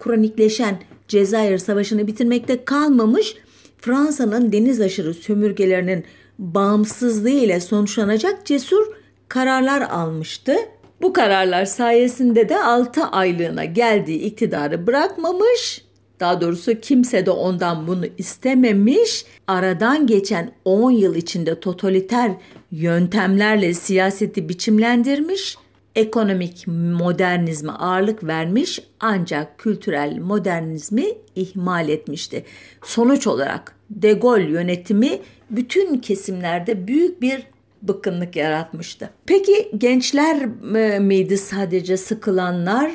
kronikleşen 0.00 0.80
Cezayir 1.08 1.58
Savaşı'nı 1.58 2.06
bitirmekte 2.06 2.64
kalmamış, 2.64 3.36
Fransa'nın 3.78 4.52
deniz 4.52 4.80
aşırı 4.80 5.14
sömürgelerinin 5.14 6.04
bağımsızlığı 6.38 7.30
ile 7.30 7.60
sonuçlanacak 7.60 8.46
cesur 8.46 8.86
kararlar 9.28 9.80
almıştı. 9.80 10.56
Bu 11.02 11.12
kararlar 11.12 11.64
sayesinde 11.64 12.48
de 12.48 12.58
6 12.58 13.04
aylığına 13.04 13.64
geldiği 13.64 14.18
iktidarı 14.18 14.86
bırakmamış, 14.86 15.84
daha 16.20 16.40
doğrusu 16.40 16.80
kimse 16.80 17.26
de 17.26 17.30
ondan 17.30 17.86
bunu 17.86 18.04
istememiş. 18.18 19.24
Aradan 19.46 20.06
geçen 20.06 20.52
10 20.64 20.90
yıl 20.90 21.14
içinde 21.14 21.60
totaliter 21.60 22.32
yöntemlerle 22.70 23.74
siyaseti 23.74 24.48
biçimlendirmiş, 24.48 25.56
ekonomik 25.94 26.64
modernizme 26.98 27.72
ağırlık 27.72 28.24
vermiş 28.24 28.80
ancak 29.00 29.58
kültürel 29.58 30.18
modernizmi 30.18 31.04
ihmal 31.36 31.88
etmişti. 31.88 32.44
Sonuç 32.84 33.26
olarak 33.26 33.76
De 33.90 34.12
Gaulle 34.12 34.50
yönetimi 34.50 35.18
bütün 35.50 35.98
kesimlerde 35.98 36.86
büyük 36.86 37.22
bir 37.22 37.53
bıkkınlık 37.88 38.36
yaratmıştı. 38.36 39.10
Peki 39.26 39.70
gençler 39.78 40.48
e, 40.76 40.98
miydi 40.98 41.38
sadece 41.38 41.96
sıkılanlar, 41.96 42.90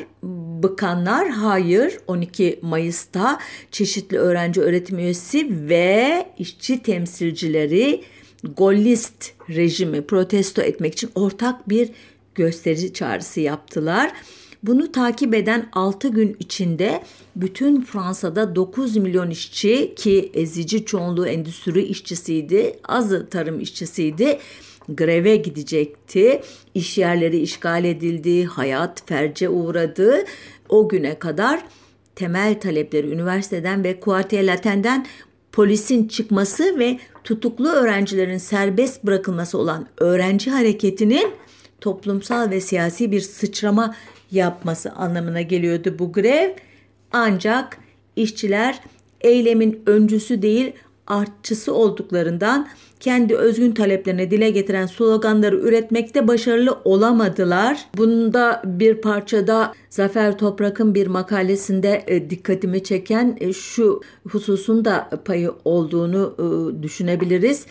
bıkanlar? 0.63 1.29
Hayır. 1.29 1.98
12 2.08 2.60
Mayıs'ta 2.62 3.39
çeşitli 3.72 4.17
öğrenci 4.17 4.62
öğretim 4.62 5.00
üyesi 5.00 5.69
ve 5.69 6.25
işçi 6.38 6.84
temsilcileri 6.84 8.03
Gollist 8.58 9.31
rejimi 9.50 10.01
protesto 10.01 10.62
etmek 10.62 10.93
için 10.93 11.10
ortak 11.15 11.69
bir 11.69 11.89
gösteri 12.36 12.93
çağrısı 12.93 13.39
yaptılar. 13.39 14.12
Bunu 14.63 14.91
takip 14.91 15.34
eden 15.34 15.69
6 15.74 16.08
gün 16.08 16.38
içinde 16.39 17.03
bütün 17.36 17.81
Fransa'da 17.81 18.55
9 18.55 18.98
milyon 18.98 19.29
işçi 19.29 19.96
ki 19.96 20.31
ezici 20.34 20.86
çoğunluğu 20.86 21.27
endüstri 21.27 21.84
işçisiydi, 21.84 22.79
azı 22.84 23.29
tarım 23.29 23.60
işçisiydi 23.60 24.39
greve 24.96 25.36
gidecekti. 25.36 26.41
İş 26.75 26.98
yerleri 26.98 27.39
işgal 27.39 27.86
edildi, 27.86 28.46
hayat 28.46 29.08
ferce 29.08 29.50
uğradı. 29.50 30.24
O 30.69 30.89
güne 30.89 31.19
kadar 31.19 31.63
temel 32.15 32.60
talepleri 32.60 33.08
üniversiteden 33.08 33.84
ve 33.84 34.00
Quartier 34.00 34.48
Latin'den 34.48 35.05
polisin 35.51 36.08
çıkması 36.08 36.79
ve 36.79 37.00
tutuklu 37.24 37.69
öğrencilerin 37.69 38.38
serbest 38.38 39.03
bırakılması 39.03 39.58
olan 39.58 39.88
öğrenci 39.98 40.51
hareketinin 40.51 41.31
toplumsal 41.81 42.50
ve 42.50 42.62
siyasi 42.62 43.12
bir 43.12 43.22
sıçrama 43.22 43.96
yapması 44.31 44.91
anlamına 44.91 45.41
geliyordu 45.41 45.96
bu 46.00 46.12
grev. 46.12 46.50
Ancak 47.12 47.77
işçiler 48.15 48.79
eylemin 49.22 49.84
öncüsü 49.86 50.41
değil 50.41 50.72
artçısı 51.08 51.74
olduklarından 51.74 52.67
kendi 53.00 53.36
özgün 53.36 53.72
taleplerine 53.72 54.32
dile 54.32 54.50
getiren 54.50 54.86
sloganları 54.86 55.56
üretmekte 55.56 56.27
başarılı 56.27 56.77
olamadılar. 56.86 57.86
Bunda 57.98 58.62
bir 58.65 58.96
parçada 58.96 59.74
Zafer 59.89 60.38
Toprak'ın 60.38 60.96
bir 60.96 61.08
makalesinde 61.08 62.03
e, 62.08 62.29
dikkatimi 62.29 62.84
çeken 62.84 63.38
e, 63.39 63.53
şu 63.53 64.01
hususun 64.29 64.86
da 64.86 65.10
payı 65.25 65.51
olduğunu 65.65 66.36
e, 66.39 66.84
düşünebiliriz. 66.84 67.65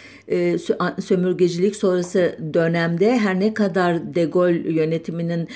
Sömürgecilik 1.00 1.76
sonrası 1.76 2.36
dönemde 2.54 3.18
her 3.18 3.40
ne 3.40 3.54
kadar 3.54 4.14
De 4.14 4.24
Gaulle 4.24 4.72
yönetiminin 4.72 5.48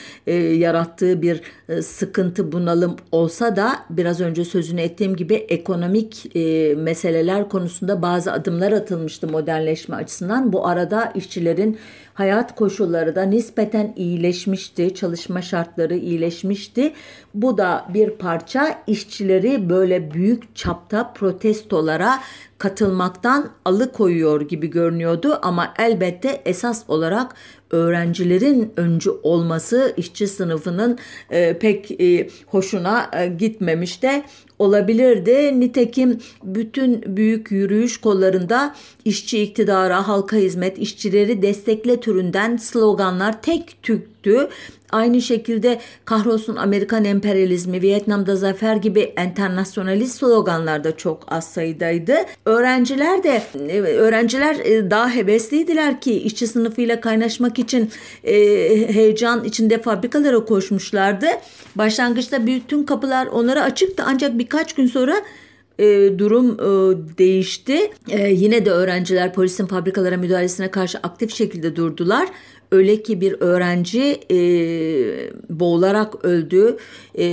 yarattığı 0.58 1.22
bir 1.22 1.40
sıkıntı 1.82 2.52
bunalım 2.52 2.96
olsa 3.12 3.56
da 3.56 3.72
biraz 3.90 4.20
önce 4.20 4.44
sözünü 4.44 4.80
ettiğim 4.80 5.16
gibi 5.16 5.34
ekonomik 5.34 6.34
meseleler 6.76 7.48
konusunda 7.48 8.02
bazı 8.02 8.32
adımlar 8.32 8.72
atılmıştı 8.72 9.28
modernleşme 9.62 9.96
açısından. 9.96 10.52
Bu 10.52 10.66
arada 10.66 11.12
işçilerin 11.14 11.78
hayat 12.14 12.54
koşulları 12.54 13.14
da 13.14 13.22
nispeten 13.22 13.92
iyileşmişti, 13.96 14.94
çalışma 14.94 15.42
şartları 15.42 15.96
iyileşmişti. 15.96 16.92
Bu 17.34 17.58
da 17.58 17.86
bir 17.94 18.10
parça 18.10 18.82
işçileri 18.86 19.70
böyle 19.70 20.14
büyük 20.14 20.56
çapta 20.56 21.12
protestolara 21.12 22.20
katılmaktan 22.58 23.48
alıkoyuyor 23.64 24.40
gibi 24.40 24.70
görünüyordu 24.70 25.38
ama 25.42 25.74
elbette 25.78 26.42
esas 26.44 26.84
olarak 26.88 27.34
öğrencilerin 27.70 28.72
öncü 28.76 29.10
olması 29.10 29.94
işçi 29.96 30.26
sınıfının 30.26 30.98
e, 31.30 31.58
pek 31.58 32.00
e, 32.00 32.28
hoşuna 32.46 33.10
e, 33.12 33.26
gitmemiş 33.26 34.02
de 34.02 34.22
olabilirdi. 34.58 35.60
Nitekim 35.60 36.18
bütün 36.44 37.16
büyük 37.16 37.50
yürüyüş 37.50 38.00
kollarında 38.00 38.74
işçi 39.04 39.42
iktidara, 39.42 40.08
halka 40.08 40.36
hizmet, 40.36 40.78
işçileri 40.78 41.42
destekle 41.42 42.00
türünden 42.02 42.56
sloganlar 42.56 43.42
tek 43.42 43.82
tüktü. 43.82 44.48
Aynı 44.92 45.22
şekilde 45.22 45.80
kahrolsun 46.04 46.56
Amerikan 46.56 47.04
emperyalizmi, 47.04 47.82
Vietnam'da 47.82 48.36
zafer 48.36 48.76
gibi 48.76 49.00
enternasyonalist 49.00 50.18
sloganlar 50.18 50.84
da 50.84 50.96
çok 50.96 51.24
az 51.28 51.44
sayıdaydı. 51.44 52.14
Öğrenciler 52.44 53.22
de 53.22 53.42
öğrenciler 53.88 54.54
e, 54.54 54.90
daha 54.90 55.10
hevesliydiler 55.10 56.00
ki 56.00 56.12
işçi 56.22 56.46
sınıfıyla 56.46 57.00
kaynaşmak 57.00 57.58
için 57.58 57.90
e, 58.24 58.34
heyecan 58.94 59.44
içinde 59.44 59.82
fabrikalara 59.82 60.44
koşmuşlardı. 60.44 61.26
Başlangıçta 61.76 62.46
bütün 62.46 62.84
kapılar 62.84 63.26
onlara 63.26 63.62
açıktı 63.62 64.02
ancak 64.06 64.38
birkaç 64.38 64.72
gün 64.72 64.86
sonra 64.86 65.14
e, 65.82 66.18
durum 66.18 66.50
e, 66.52 66.64
değişti. 67.18 67.90
E, 68.10 68.28
yine 68.28 68.66
de 68.66 68.70
öğrenciler 68.70 69.34
polisin 69.34 69.66
fabrikalara 69.66 70.16
müdahalesine 70.16 70.70
karşı 70.70 70.98
aktif 70.98 71.34
şekilde 71.34 71.76
durdular. 71.76 72.28
Öyle 72.72 73.02
ki 73.02 73.20
bir 73.20 73.36
öğrenci 73.40 74.20
e, 74.30 74.36
boğularak 75.50 76.24
öldü. 76.24 76.76
E, 77.18 77.24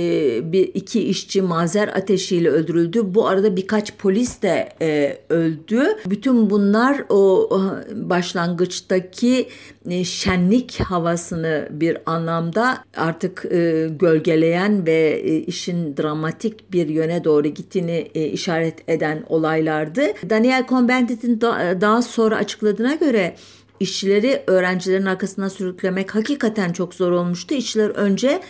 bir 0.52 0.70
iki 0.74 1.02
işçi 1.02 1.42
mazer 1.42 1.88
ateşiyle 1.88 2.50
öldürüldü. 2.50 3.14
Bu 3.14 3.28
arada 3.28 3.56
birkaç 3.56 3.96
polis 3.96 4.42
de 4.42 4.68
e, 4.82 5.18
öldü. 5.28 5.82
Bütün 6.06 6.50
bunlar 6.50 7.04
o 7.08 7.50
başlangıçtaki 7.94 9.48
e, 9.88 10.04
şenlik 10.04 10.80
havasını 10.80 11.68
bir 11.70 11.98
anlamda 12.06 12.84
artık 12.96 13.44
e, 13.50 13.88
gölgeleyen 13.98 14.86
ve 14.86 15.22
e, 15.24 15.36
işin 15.36 15.96
dramatik 15.96 16.72
bir 16.72 16.88
yöne 16.88 17.24
doğru 17.24 17.48
gittiğini 17.48 18.10
e, 18.14 18.24
işaret 18.26 18.88
eden 18.88 19.24
olaylardı. 19.28 20.02
Daniel 20.30 20.62
Cohn-Bendit'in 20.68 21.40
da, 21.40 21.80
daha 21.80 22.02
sonra 22.02 22.36
açıkladığına 22.36 22.94
göre 22.94 23.34
işçileri 23.80 24.42
öğrencilerin 24.46 25.06
arkasına 25.06 25.50
sürüklemek 25.50 26.14
hakikaten 26.14 26.72
çok 26.72 26.94
zor 26.94 27.12
olmuştu. 27.12 27.54
İşçiler 27.54 27.88
önce 27.88 28.40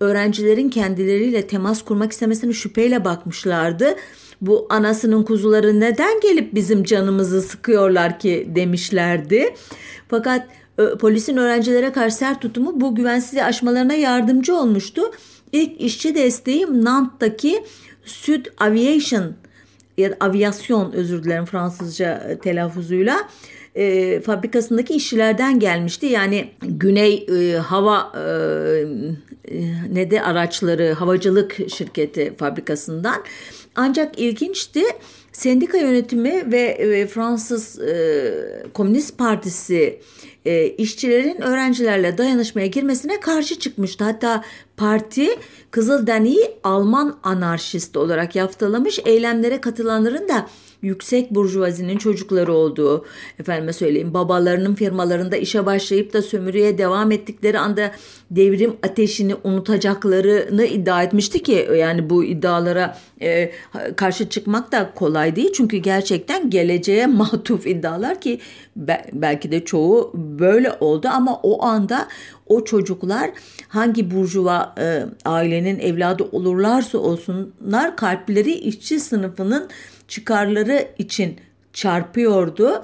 öğrencilerin 0.00 0.68
kendileriyle 0.68 1.46
temas 1.46 1.82
kurmak 1.84 2.12
istemesini 2.12 2.54
şüpheyle 2.54 3.04
bakmışlardı. 3.04 3.94
Bu 4.40 4.66
anasının 4.70 5.22
kuzuları 5.22 5.80
neden 5.80 6.20
gelip 6.20 6.54
bizim 6.54 6.84
canımızı 6.84 7.42
sıkıyorlar 7.42 8.18
ki 8.18 8.48
demişlerdi. 8.54 9.54
Fakat 10.08 10.48
polisin 11.00 11.36
öğrencilere 11.36 11.92
karşı 11.92 12.16
sert 12.16 12.42
tutumu 12.42 12.80
bu 12.80 12.94
güvensizliği 12.94 13.44
aşmalarına 13.44 13.94
yardımcı 13.94 14.56
olmuştu. 14.56 15.02
İlk 15.52 15.80
işçi 15.80 16.14
desteği 16.14 16.66
Nant'taki 16.84 17.64
Süd 18.04 18.46
Aviation 18.58 19.32
ya 19.98 20.10
da 20.10 20.16
aviasyon 20.20 20.92
özür 20.92 21.24
dilerim 21.24 21.44
Fransızca 21.44 22.14
e, 22.14 22.38
telaffuzuyla 22.38 23.28
e, 23.74 24.20
fabrikasındaki 24.20 24.94
işçilerden 24.94 25.58
gelmişti. 25.58 26.06
Yani 26.06 26.50
Güney 26.62 27.26
e, 27.28 27.56
Hava 27.56 28.12
e, 28.16 28.22
e, 29.44 29.62
ne 29.92 30.10
de 30.10 30.22
araçları 30.22 30.92
havacılık 30.92 31.56
şirketi 31.70 32.34
fabrikasından. 32.36 33.22
Ancak 33.76 34.18
ilginçti. 34.18 34.82
Sendika 35.32 35.78
yönetimi 35.78 36.52
ve, 36.52 36.90
ve 36.90 37.06
Fransız 37.06 37.80
e, 37.80 38.34
Komünist 38.74 39.18
Partisi 39.18 40.00
e, 40.44 40.66
işçilerin 40.66 41.40
öğrencilerle 41.40 42.18
dayanışmaya 42.18 42.66
girmesine 42.66 43.20
karşı 43.20 43.58
çıkmıştı. 43.58 44.04
Hatta 44.04 44.44
parti 44.76 45.28
Kızılderneği 45.70 46.50
Alman 46.64 47.18
anarşist 47.22 47.96
olarak 47.96 48.36
yaftalamış 48.36 48.98
eylemlere 49.04 49.60
katılanların 49.60 50.28
da 50.28 50.46
yüksek 50.82 51.30
burjuvazinin 51.30 51.98
çocukları 51.98 52.52
olduğu, 52.52 53.04
efendime 53.38 53.72
söyleyeyim 53.72 54.14
babalarının 54.14 54.74
firmalarında 54.74 55.36
işe 55.36 55.66
başlayıp 55.66 56.12
da 56.12 56.22
sömürüye 56.22 56.78
devam 56.78 57.12
ettikleri 57.12 57.58
anda 57.58 57.92
devrim 58.30 58.76
ateşini 58.82 59.34
unutacaklarını 59.44 60.64
iddia 60.64 61.02
etmişti 61.02 61.42
ki 61.42 61.68
yani 61.76 62.10
bu 62.10 62.24
iddialara 62.24 62.98
e, 63.22 63.52
karşı 63.96 64.28
çıkmak 64.28 64.72
da 64.72 64.92
kolay 64.94 65.36
değil. 65.36 65.52
Çünkü 65.52 65.76
gerçekten 65.76 66.50
geleceğe 66.50 67.06
matuf 67.22 67.66
iddialar 67.66 68.20
ki 68.20 68.40
be, 68.76 69.04
belki 69.12 69.50
de 69.50 69.64
çoğu 69.64 70.10
böyle 70.14 70.72
oldu. 70.80 71.08
Ama 71.12 71.40
o 71.42 71.64
anda 71.64 72.08
o 72.46 72.64
çocuklar 72.64 73.30
hangi 73.68 74.10
burjuva 74.10 74.74
e, 74.78 75.06
ailenin 75.24 75.78
evladı 75.78 76.28
olurlarsa 76.32 76.98
olsunlar 76.98 77.96
kalpleri 77.96 78.52
işçi 78.52 79.00
sınıfının 79.00 79.68
çıkarları 80.12 80.88
için 80.98 81.36
çarpıyordu. 81.72 82.82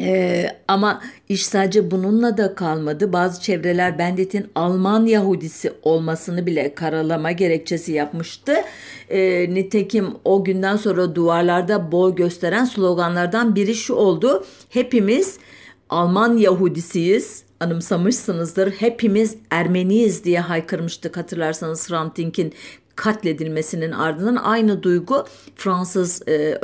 Ee, 0.00 0.48
ama 0.68 1.02
iş 1.28 1.46
sadece 1.46 1.90
bununla 1.90 2.36
da 2.36 2.54
kalmadı. 2.54 3.12
Bazı 3.12 3.42
çevreler 3.42 3.98
Bandit'in 3.98 4.46
Alman 4.54 5.06
Yahudisi 5.06 5.72
olmasını 5.82 6.46
bile 6.46 6.74
karalama 6.74 7.32
gerekçesi 7.32 7.92
yapmıştı. 7.92 8.54
Ee, 9.08 9.54
nitekim 9.54 10.06
o 10.24 10.44
günden 10.44 10.76
sonra 10.76 11.14
duvarlarda 11.14 11.92
boy 11.92 12.14
gösteren 12.14 12.64
sloganlardan 12.64 13.54
biri 13.54 13.74
şu 13.74 13.94
oldu. 13.94 14.46
Hepimiz 14.70 15.38
Alman 15.90 16.36
Yahudisiyiz 16.36 17.42
anımsamışsınızdır. 17.60 18.70
Hepimiz 18.70 19.36
Ermeniyiz 19.50 20.24
diye 20.24 20.40
haykırmıştık 20.40 21.16
hatırlarsanız 21.16 21.90
Hrant 21.90 22.18
katledilmesinin 22.96 23.92
ardından 23.92 24.36
aynı 24.36 24.82
duygu 24.82 25.24
Fransız 25.56 26.28
e, 26.28 26.60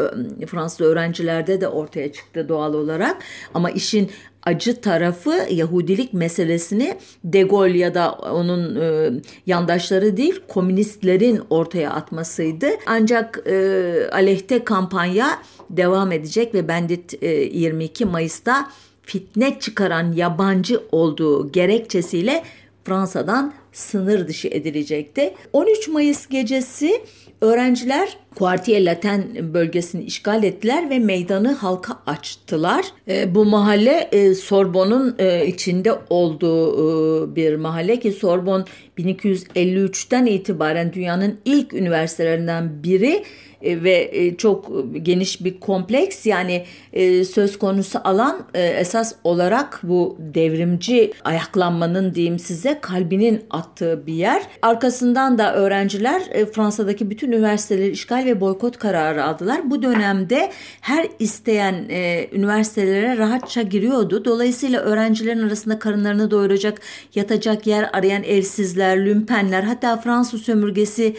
Fransız 0.47 0.81
öğrencilerde 0.81 1.61
de 1.61 1.69
ortaya 1.69 2.13
çıktı 2.13 2.49
doğal 2.49 2.75
olarak. 2.75 3.17
Ama 3.55 3.71
işin 3.71 4.11
acı 4.43 4.81
tarafı 4.81 5.47
Yahudilik 5.51 6.13
meselesini 6.13 6.99
De 7.25 7.43
Gaulle 7.43 7.79
ya 7.79 7.95
da 7.95 8.13
onun 8.13 8.81
e, 8.81 9.11
yandaşları 9.47 10.17
değil 10.17 10.41
komünistlerin 10.49 11.41
ortaya 11.51 11.91
atmasıydı. 11.91 12.67
Ancak 12.87 13.41
e, 13.47 14.09
aleyhte 14.13 14.65
kampanya 14.65 15.43
devam 15.71 16.13
edecek 16.13 16.55
ve 16.55 16.69
Bandit 16.69 17.23
e, 17.23 17.29
22 17.29 18.05
Mayıs'ta 18.05 18.71
fitne 19.03 19.61
çıkaran 19.61 20.13
yabancı 20.13 20.81
olduğu 20.93 21.53
gerekçesiyle 21.53 22.43
Fransa'dan 22.85 23.55
sınır 23.73 24.29
dışı 24.29 24.49
edilecekti. 24.49 25.35
13 25.53 25.89
Mayıs 25.89 26.27
gecesi 26.27 27.03
öğrenciler 27.41 28.19
Quartier 28.35 28.85
Latin 28.85 29.55
bölgesini 29.55 30.05
işgal 30.05 30.45
ettiler 30.45 30.91
ve 30.91 30.99
meydanı 30.99 31.53
halka 31.53 31.99
açtılar. 32.07 32.85
E, 33.09 33.35
bu 33.35 33.45
mahalle 33.45 34.09
e, 34.13 34.35
Sorbon'un 34.35 35.15
e, 35.19 35.47
içinde 35.47 35.93
olduğu 36.11 36.73
e, 36.73 37.37
bir 37.37 37.57
mahalle 37.57 38.01
ki 38.01 38.13
Sorbon 38.13 38.65
1253'ten 38.99 40.27
itibaren 40.27 40.93
dünyanın 40.93 41.39
ilk 41.45 41.75
üniversitelerinden 41.75 42.83
biri 42.83 43.25
e, 43.63 43.83
ve 43.85 44.11
e, 44.13 44.37
çok 44.37 44.71
geniş 45.03 45.45
bir 45.45 45.61
kompleks 45.61 46.27
yani 46.27 46.65
e, 46.93 47.25
söz 47.25 47.59
konusu 47.59 47.99
alan 48.05 48.47
esas 48.55 49.15
olarak 49.25 49.81
bu 49.83 50.17
devrimci 50.19 51.13
ayaklanmanın 51.25 52.15
diyeyim 52.15 52.39
size 52.39 52.79
kalbinin 52.81 53.45
attığı 53.51 54.07
bir 54.07 54.13
yer. 54.13 54.43
Arkasından 54.63 55.39
da 55.39 55.55
öğrenciler 55.55 56.23
Fransa'daki 56.53 57.11
bütün 57.11 57.33
üniversiteleri 57.33 57.91
işgal 57.91 58.22
ve 58.25 58.41
boykot 58.41 58.79
kararı 58.79 59.25
aldılar. 59.25 59.71
Bu 59.71 59.83
dönemde 59.83 60.53
her 60.81 61.09
isteyen 61.19 61.75
üniversitelere 62.33 63.17
rahatça 63.17 63.63
giriyordu. 63.63 64.25
Dolayısıyla 64.25 64.81
öğrencilerin 64.81 65.43
arasında 65.49 65.79
karınlarını 65.79 66.31
doyuracak, 66.31 66.81
yatacak 67.15 67.67
yer 67.67 67.91
arayan 67.93 68.23
evsizler, 68.23 69.07
lümpenler 69.07 69.63
hatta 69.63 69.97
Fransız 69.97 70.43
sömürgesi 70.43 71.17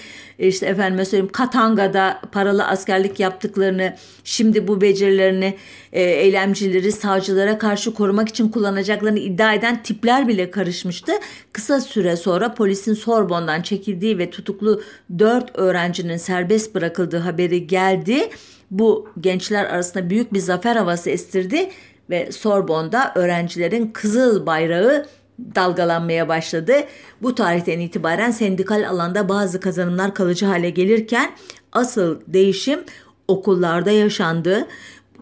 işte 0.47 0.65
efendim 0.65 1.05
söyleyeyim 1.05 1.31
Katanga'da 1.31 2.21
paralı 2.31 2.67
askerlik 2.67 3.19
yaptıklarını, 3.19 3.95
şimdi 4.23 4.67
bu 4.67 4.81
becerilerini 4.81 5.57
e, 5.93 6.01
eylemcileri 6.03 6.91
savcılara 6.91 7.57
karşı 7.57 7.93
korumak 7.93 8.29
için 8.29 8.49
kullanacaklarını 8.49 9.19
iddia 9.19 9.53
eden 9.53 9.83
tipler 9.83 10.27
bile 10.27 10.51
karışmıştı. 10.51 11.11
Kısa 11.53 11.81
süre 11.81 12.15
sonra 12.15 12.53
polisin 12.53 12.93
Sorbon'dan 12.93 13.61
çekildiği 13.61 14.17
ve 14.17 14.29
tutuklu 14.29 14.81
dört 15.19 15.59
öğrencinin 15.59 16.17
serbest 16.17 16.75
bırakıldığı 16.75 17.17
haberi 17.17 17.67
geldi. 17.67 18.29
Bu 18.71 19.09
gençler 19.19 19.65
arasında 19.65 20.09
büyük 20.09 20.33
bir 20.33 20.39
zafer 20.39 20.75
havası 20.75 21.09
estirdi 21.09 21.69
ve 22.09 22.31
Sorbon'da 22.31 23.11
öğrencilerin 23.15 23.87
kızıl 23.87 24.45
bayrağı 24.45 25.05
dalgalanmaya 25.55 26.27
başladı. 26.27 26.73
Bu 27.21 27.35
tarihten 27.35 27.79
itibaren 27.79 28.31
sendikal 28.31 28.89
alanda 28.89 29.29
bazı 29.29 29.59
kazanımlar 29.59 30.13
kalıcı 30.13 30.45
hale 30.45 30.69
gelirken 30.69 31.31
asıl 31.71 32.21
değişim 32.27 32.79
okullarda 33.27 33.91
yaşandı. 33.91 34.67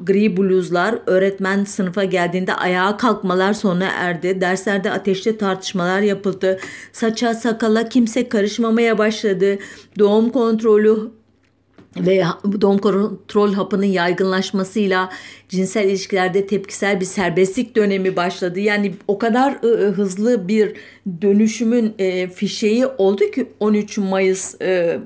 Gri 0.03 0.37
bluzlar, 0.37 0.95
öğretmen 1.05 1.63
sınıfa 1.63 2.03
geldiğinde 2.03 2.53
ayağa 2.53 2.97
kalkmalar 2.97 3.53
sona 3.53 3.85
erdi. 3.85 4.41
Derslerde 4.41 4.91
ateşli 4.91 5.37
tartışmalar 5.37 6.01
yapıldı. 6.01 6.59
Saça 6.91 7.33
sakala 7.33 7.89
kimse 7.89 8.29
karışmamaya 8.29 8.97
başladı. 8.97 9.57
Doğum 9.99 10.29
kontrolü 10.29 11.11
ve 11.97 12.23
doğum 12.61 12.77
kontrol 12.77 13.53
hapının 13.53 13.85
yaygınlaşmasıyla 13.85 15.09
cinsel 15.49 15.89
ilişkilerde 15.89 16.47
tepkisel 16.47 16.99
bir 16.99 17.05
serbestlik 17.05 17.75
dönemi 17.75 18.15
başladı. 18.15 18.59
Yani 18.59 18.93
o 19.07 19.17
kadar 19.17 19.53
hızlı 19.95 20.47
bir 20.47 20.73
dönüşümün 21.21 21.93
e, 21.99 22.27
fişeği 22.27 22.85
oldu 22.85 23.31
ki 23.31 23.47
13 23.59 23.97
Mayıs 23.97 24.61
e, 24.61 24.99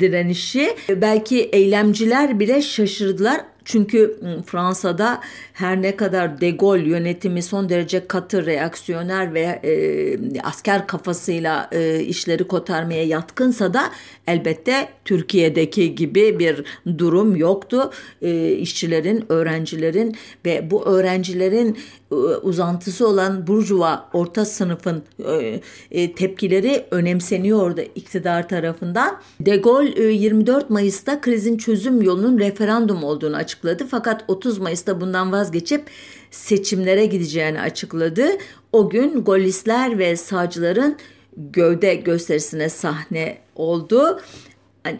direnişi. 0.00 0.76
Belki 0.88 1.42
eylemciler 1.42 2.40
bile 2.40 2.62
şaşırdılar. 2.62 3.40
Çünkü 3.64 4.18
ıı, 4.22 4.42
Fransa'da 4.42 5.20
her 5.52 5.82
ne 5.82 5.96
kadar 5.96 6.40
De 6.40 6.50
Gaulle 6.50 6.88
yönetimi 6.88 7.42
son 7.42 7.68
derece 7.68 8.06
katı, 8.06 8.46
reaksiyoner 8.46 9.34
ve 9.34 9.40
e, 9.40 10.40
asker 10.40 10.86
kafasıyla 10.86 11.68
e, 11.72 12.00
işleri 12.00 12.44
kotarmaya 12.44 13.04
yatkınsa 13.04 13.74
da 13.74 13.90
elbette 14.26 14.88
Türkiye'deki 15.04 15.94
gibi 15.94 16.38
bir 16.38 16.64
durum 16.98 17.36
yoktu. 17.36 17.90
E, 18.22 18.52
işçilerin, 18.52 19.24
öğrencilerin 19.28 20.16
ve 20.46 20.70
bu 20.70 20.86
öğrencilerin 20.86 21.78
e, 22.12 22.14
uzantısı 22.14 23.08
olan 23.08 23.46
burjuva 23.46 24.08
orta 24.12 24.44
sınıfın 24.44 25.02
e, 25.28 25.60
e, 25.90 26.12
tepkileri 26.12 26.86
önemseniyordu 26.90 27.80
iktidar 27.94 28.48
tarafından. 28.48 29.20
De 29.40 29.56
Gaulle 29.56 30.02
24 30.02 30.70
Mayıs'ta 30.70 31.20
krizin 31.20 31.56
çözüm 31.56 32.02
yolunun 32.02 32.38
referandum 32.38 33.04
olduğunu 33.04 33.36
açıkladı. 33.54 33.86
Fakat 33.90 34.24
30 34.28 34.58
Mayıs'ta 34.58 35.00
bundan 35.00 35.32
vazgeçip 35.32 35.90
seçimlere 36.30 37.06
gideceğini 37.06 37.60
açıkladı. 37.60 38.26
O 38.72 38.90
gün 38.90 39.24
golistler 39.24 39.98
ve 39.98 40.16
sağcıların 40.16 40.96
gövde 41.36 41.94
gösterisine 41.94 42.68
sahne 42.68 43.38
oldu. 43.56 44.20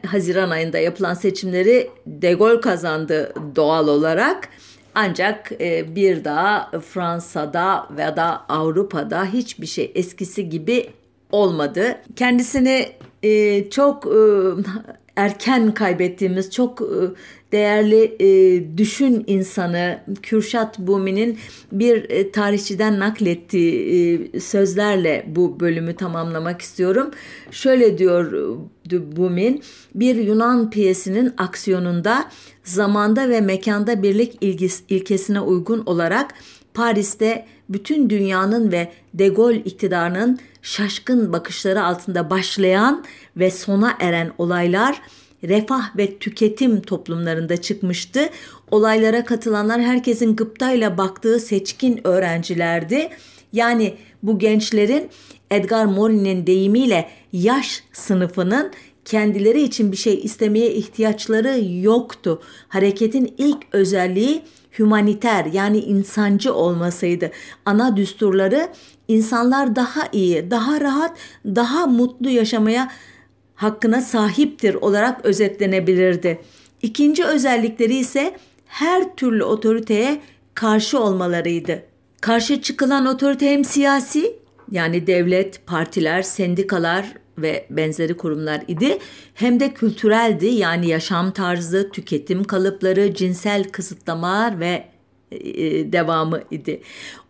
Haziran 0.06 0.50
ayında 0.50 0.78
yapılan 0.78 1.14
seçimleri 1.14 1.90
De 2.06 2.32
Gaulle 2.32 2.60
kazandı 2.60 3.34
doğal 3.56 3.88
olarak. 3.88 4.48
Ancak 4.94 5.52
e, 5.60 5.96
bir 5.96 6.24
daha 6.24 6.70
Fransa'da 6.80 7.88
veya 7.96 8.16
da 8.16 8.44
Avrupa'da 8.48 9.24
hiçbir 9.24 9.66
şey 9.66 9.92
eskisi 9.94 10.48
gibi 10.48 10.90
olmadı. 11.32 11.96
Kendisini 12.16 12.88
e, 13.22 13.70
çok 13.70 14.06
e, 14.06 14.20
erken 15.16 15.74
kaybettiğimiz 15.74 16.50
çok 16.50 16.82
değerli 17.54 18.18
düşün 18.78 19.24
insanı 19.26 20.00
Kürşat 20.22 20.78
Bumi'nin 20.78 21.38
bir 21.72 22.32
tarihçiden 22.32 22.98
naklettiği 22.98 24.30
sözlerle 24.40 25.24
bu 25.28 25.60
bölümü 25.60 25.96
tamamlamak 25.96 26.62
istiyorum. 26.62 27.10
Şöyle 27.50 27.98
diyor 27.98 28.56
Bumin, 28.92 29.62
bir 29.94 30.14
Yunan 30.14 30.70
piyesinin 30.70 31.34
aksiyonunda 31.38 32.30
zamanda 32.64 33.28
ve 33.28 33.40
mekanda 33.40 34.02
birlik 34.02 34.38
ilgis, 34.40 34.82
ilkesine 34.88 35.40
uygun 35.40 35.82
olarak 35.86 36.34
Paris'te 36.74 37.46
bütün 37.68 38.10
dünyanın 38.10 38.72
ve 38.72 38.92
De 39.14 39.28
Gaulle 39.28 39.58
iktidarının 39.58 40.38
şaşkın 40.62 41.32
bakışları 41.32 41.84
altında 41.84 42.30
başlayan 42.30 43.04
ve 43.36 43.50
sona 43.50 43.96
eren 44.00 44.32
olaylar 44.38 45.02
refah 45.48 45.96
ve 45.96 46.18
tüketim 46.18 46.83
toplumlarında 46.83 47.57
çıkmıştı. 47.57 48.28
Olaylara 48.70 49.24
katılanlar 49.24 49.83
herkesin 49.83 50.37
gıptayla 50.37 50.98
baktığı 50.98 51.40
seçkin 51.40 52.07
öğrencilerdi. 52.07 53.09
Yani 53.52 53.94
bu 54.22 54.38
gençlerin 54.38 55.09
Edgar 55.50 55.85
Morin'in 55.85 56.46
deyimiyle 56.46 57.09
yaş 57.33 57.83
sınıfının 57.92 58.72
kendileri 59.04 59.62
için 59.62 59.92
bir 59.92 59.96
şey 59.96 60.20
istemeye 60.22 60.74
ihtiyaçları 60.74 61.61
yoktu. 61.83 62.42
Hareketin 62.68 63.35
ilk 63.38 63.59
özelliği 63.72 64.42
humaniter 64.76 65.44
yani 65.44 65.78
insancı 65.78 66.54
olmasıydı. 66.54 67.30
Ana 67.66 67.96
düsturları 67.96 68.68
insanlar 69.09 69.76
daha 69.76 70.09
iyi, 70.12 70.50
daha 70.50 70.80
rahat, 70.80 71.16
daha 71.44 71.87
mutlu 71.87 72.30
yaşamaya 72.30 72.90
hakkına 73.54 74.00
sahiptir 74.00 74.74
olarak 74.74 75.24
özetlenebilirdi. 75.24 76.40
İkinci 76.82 77.24
özellikleri 77.24 77.94
ise 77.94 78.36
her 78.66 79.16
türlü 79.16 79.44
otoriteye 79.44 80.20
karşı 80.54 81.00
olmalarıydı. 81.00 81.82
Karşı 82.20 82.62
çıkılan 82.62 83.06
otorite 83.06 83.50
hem 83.50 83.64
siyasi 83.64 84.36
yani 84.70 85.06
devlet, 85.06 85.66
partiler, 85.66 86.22
sendikalar 86.22 87.14
ve 87.38 87.66
benzeri 87.70 88.16
kurumlar 88.16 88.62
idi. 88.68 88.98
Hem 89.34 89.60
de 89.60 89.74
kültüreldi 89.74 90.46
yani 90.46 90.88
yaşam 90.88 91.30
tarzı, 91.30 91.90
tüketim 91.92 92.44
kalıpları, 92.44 93.14
cinsel 93.14 93.64
kısıtlamalar 93.64 94.60
ve 94.60 94.84
e, 95.30 95.92
devamı 95.92 96.40
idi. 96.50 96.80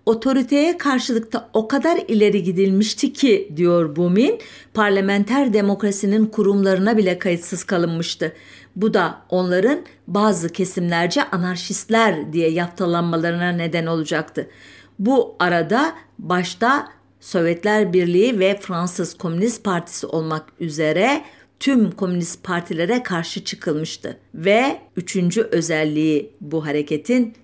Otoriteye 0.06 0.78
karşılıkta 0.78 1.48
o 1.52 1.68
kadar 1.68 2.00
ileri 2.08 2.42
gidilmişti 2.42 3.12
ki 3.12 3.52
diyor 3.56 3.96
Bumin, 3.96 4.40
parlamenter 4.74 5.52
demokrasinin 5.52 6.26
kurumlarına 6.26 6.96
bile 6.96 7.18
kayıtsız 7.18 7.64
kalınmıştı. 7.64 8.32
Bu 8.76 8.94
da 8.94 9.22
onların 9.28 9.78
bazı 10.06 10.48
kesimlerce 10.48 11.24
anarşistler 11.24 12.32
diye 12.32 12.50
yaftalanmalarına 12.50 13.48
neden 13.48 13.86
olacaktı. 13.86 14.50
Bu 14.98 15.36
arada 15.38 15.94
başta 16.18 16.88
Sovyetler 17.20 17.92
Birliği 17.92 18.38
ve 18.38 18.58
Fransız 18.60 19.18
Komünist 19.18 19.64
Partisi 19.64 20.06
olmak 20.06 20.44
üzere 20.60 21.24
tüm 21.60 21.90
komünist 21.90 22.44
partilere 22.44 23.02
karşı 23.02 23.44
çıkılmıştı. 23.44 24.16
Ve 24.34 24.78
üçüncü 24.96 25.42
özelliği 25.42 26.30
bu 26.40 26.66
hareketin 26.66 27.34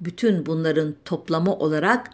bütün 0.00 0.46
bunların 0.46 0.94
toplamı 1.04 1.54
olarak 1.54 2.10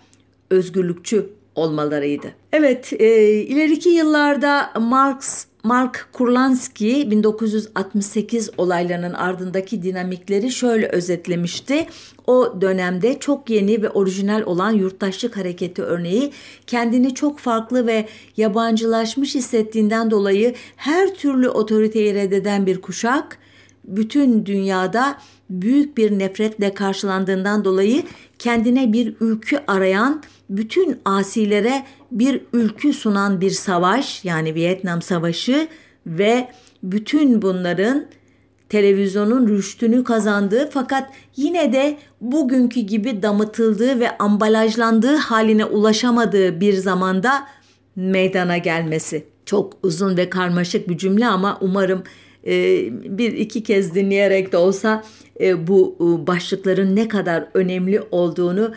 özgürlükçü 0.50 1.30
olmalarıydı. 1.54 2.26
Evet, 2.52 2.92
e, 2.92 3.32
ileriki 3.32 3.88
yıllarda 3.88 4.72
Marx 4.80 5.46
Mark 5.64 6.08
Kurlansky 6.12 7.10
1968 7.10 8.50
olaylarının 8.58 9.14
ardındaki 9.14 9.82
dinamikleri 9.82 10.50
şöyle 10.50 10.88
özetlemişti. 10.88 11.86
O 12.26 12.60
dönemde 12.60 13.18
çok 13.18 13.50
yeni 13.50 13.82
ve 13.82 13.90
orijinal 13.90 14.42
olan 14.42 14.70
yurttaşlık 14.70 15.36
hareketi 15.36 15.82
örneği 15.82 16.32
kendini 16.66 17.14
çok 17.14 17.38
farklı 17.38 17.86
ve 17.86 18.06
yabancılaşmış 18.36 19.34
hissettiğinden 19.34 20.10
dolayı 20.10 20.54
her 20.76 21.14
türlü 21.14 21.48
otoriteyi 21.48 22.14
reddeden 22.14 22.66
bir 22.66 22.80
kuşak 22.80 23.38
bütün 23.84 24.46
dünyada 24.46 25.18
büyük 25.52 25.96
bir 25.96 26.18
nefretle 26.18 26.74
karşılandığından 26.74 27.64
dolayı 27.64 28.02
kendine 28.38 28.92
bir 28.92 29.14
ülkü 29.20 29.58
arayan 29.66 30.22
bütün 30.50 30.98
asilere 31.04 31.84
bir 32.10 32.40
ülkü 32.52 32.92
sunan 32.92 33.40
bir 33.40 33.50
savaş 33.50 34.24
yani 34.24 34.54
Vietnam 34.54 35.02
Savaşı 35.02 35.68
ve 36.06 36.48
bütün 36.82 37.42
bunların 37.42 38.06
televizyonun 38.68 39.48
rüştünü 39.48 40.04
kazandığı 40.04 40.70
fakat 40.70 41.10
yine 41.36 41.72
de 41.72 41.98
bugünkü 42.20 42.80
gibi 42.80 43.22
damıtıldığı 43.22 44.00
ve 44.00 44.18
ambalajlandığı 44.18 45.16
haline 45.16 45.64
ulaşamadığı 45.64 46.60
bir 46.60 46.74
zamanda 46.74 47.46
meydana 47.96 48.58
gelmesi. 48.58 49.24
Çok 49.46 49.72
uzun 49.82 50.16
ve 50.16 50.30
karmaşık 50.30 50.88
bir 50.88 50.98
cümle 50.98 51.26
ama 51.26 51.58
umarım 51.60 52.02
e, 52.46 52.52
bir 53.18 53.32
iki 53.32 53.62
kez 53.62 53.94
dinleyerek 53.94 54.52
de 54.52 54.56
olsa 54.56 55.02
e, 55.40 55.66
bu 55.66 55.96
e, 56.00 56.26
başlıkların 56.26 56.96
ne 56.96 57.08
kadar 57.08 57.48
önemli 57.54 58.00
olduğunu 58.10 58.74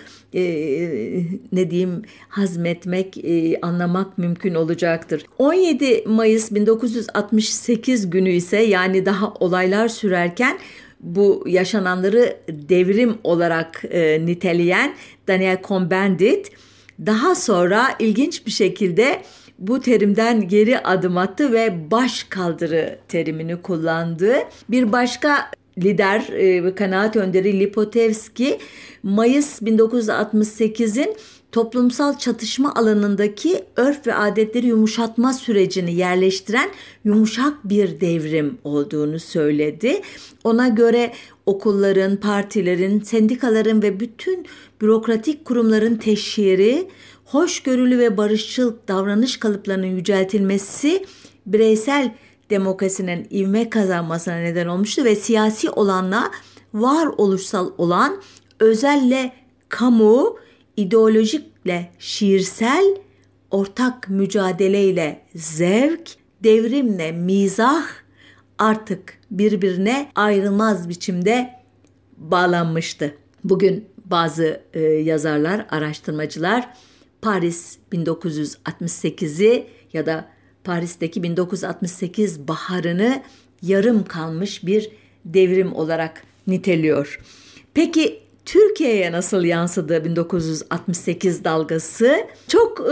ne 1.51 1.71
diyeyim 1.71 2.01
hazmetmek, 2.29 3.17
anlamak 3.61 4.17
mümkün 4.17 4.55
olacaktır. 4.55 5.25
17 5.37 6.03
Mayıs 6.07 6.51
1968 6.51 8.09
günü 8.09 8.29
ise 8.29 8.57
yani 8.57 9.05
daha 9.05 9.33
olaylar 9.33 9.87
sürerken 9.87 10.57
bu 10.99 11.43
yaşananları 11.47 12.37
devrim 12.49 13.17
olarak 13.23 13.83
niteleyen 14.19 14.95
Daniel 15.27 15.57
Cohn-Bendit 15.63 16.51
daha 16.99 17.35
sonra 17.35 17.87
ilginç 17.99 18.45
bir 18.45 18.51
şekilde 18.51 19.21
bu 19.59 19.81
terimden 19.81 20.47
geri 20.47 20.79
adım 20.79 21.17
attı 21.17 21.53
ve 21.53 21.91
baş 21.91 22.23
kaldırı 22.23 22.99
terimini 23.07 23.61
kullandı. 23.61 24.35
Bir 24.69 24.91
başka 24.91 25.51
lider 25.83 26.19
e, 26.29 26.63
ve 26.63 26.75
kanaat 26.75 27.15
önderi 27.15 27.59
Lipotevski 27.59 28.59
Mayıs 29.03 29.61
1968'in 29.61 31.15
toplumsal 31.51 32.17
çatışma 32.17 32.75
alanındaki 32.75 33.63
örf 33.75 34.07
ve 34.07 34.15
adetleri 34.15 34.67
yumuşatma 34.67 35.33
sürecini 35.33 35.93
yerleştiren 35.93 36.69
yumuşak 37.03 37.69
bir 37.69 38.01
devrim 38.01 38.57
olduğunu 38.63 39.19
söyledi. 39.19 40.01
Ona 40.43 40.67
göre 40.67 41.13
okulların, 41.45 42.17
partilerin, 42.17 42.99
sendikaların 42.99 43.81
ve 43.81 43.99
bütün 43.99 44.45
bürokratik 44.81 45.45
kurumların 45.45 45.95
teşhiri, 45.95 46.87
hoşgörülü 47.25 47.99
ve 47.99 48.17
barışçıl 48.17 48.73
davranış 48.87 49.37
kalıplarının 49.37 49.87
yüceltilmesi 49.87 51.05
bireysel 51.45 52.11
demokrasinin 52.49 53.27
ivme 53.31 53.69
kazanmasına 53.69 54.35
neden 54.35 54.67
olmuştu 54.67 55.03
ve 55.03 55.15
siyasi 55.15 55.69
olanla 55.69 56.31
varoluşsal 56.73 57.71
olan 57.77 58.21
özelle 58.59 59.31
kamu, 59.69 60.37
ideolojikle 60.77 61.91
şiirsel, 61.99 62.95
ortak 63.51 64.09
mücadeleyle 64.09 65.21
zevk, 65.35 66.09
devrimle 66.43 67.11
mizah 67.11 67.83
artık 68.57 69.19
birbirine 69.31 70.11
ayrılmaz 70.15 70.89
biçimde 70.89 71.49
bağlanmıştı. 72.17 73.15
Bugün 73.43 73.85
bazı 74.05 74.61
e, 74.73 74.79
yazarlar, 74.81 75.65
araştırmacılar 75.69 76.69
Paris 77.21 77.77
1968'i 77.93 79.67
ya 79.93 80.05
da 80.05 80.34
Paris'teki 80.65 81.23
1968 81.23 82.47
baharını 82.47 83.21
yarım 83.61 84.05
kalmış 84.05 84.65
bir 84.65 84.89
devrim 85.25 85.75
olarak 85.75 86.23
niteliyor. 86.47 87.19
Peki 87.73 88.19
Türkiye'ye 88.45 89.11
nasıl 89.11 89.43
yansıdı 89.43 90.05
1968 90.05 91.43
dalgası? 91.43 92.17
Çok 92.47 92.79
e, 92.79 92.91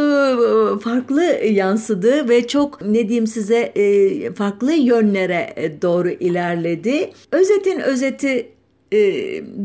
farklı 0.80 1.24
yansıdı 1.46 2.30
ve 2.30 2.48
çok 2.48 2.82
ne 2.82 3.08
diyeyim 3.10 3.28
size 3.28 3.60
e, 3.60 4.34
farklı 4.34 4.74
yönlere 4.74 5.78
doğru 5.82 6.10
ilerledi. 6.10 7.12
Özetin 7.32 7.80
özeti 7.80 8.50
e, 8.94 9.00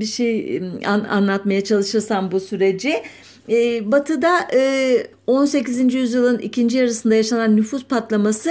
bir 0.00 0.04
şey 0.04 0.62
an, 0.86 1.04
anlatmaya 1.04 1.64
çalışırsam 1.64 2.32
bu 2.32 2.40
süreci 2.40 3.02
e, 3.50 3.92
batı'da 3.92 4.48
e, 4.54 5.06
18. 5.26 5.94
yüzyılın 5.94 6.38
ikinci 6.38 6.78
yarısında 6.78 7.14
yaşanan 7.14 7.56
nüfus 7.56 7.84
patlaması 7.84 8.50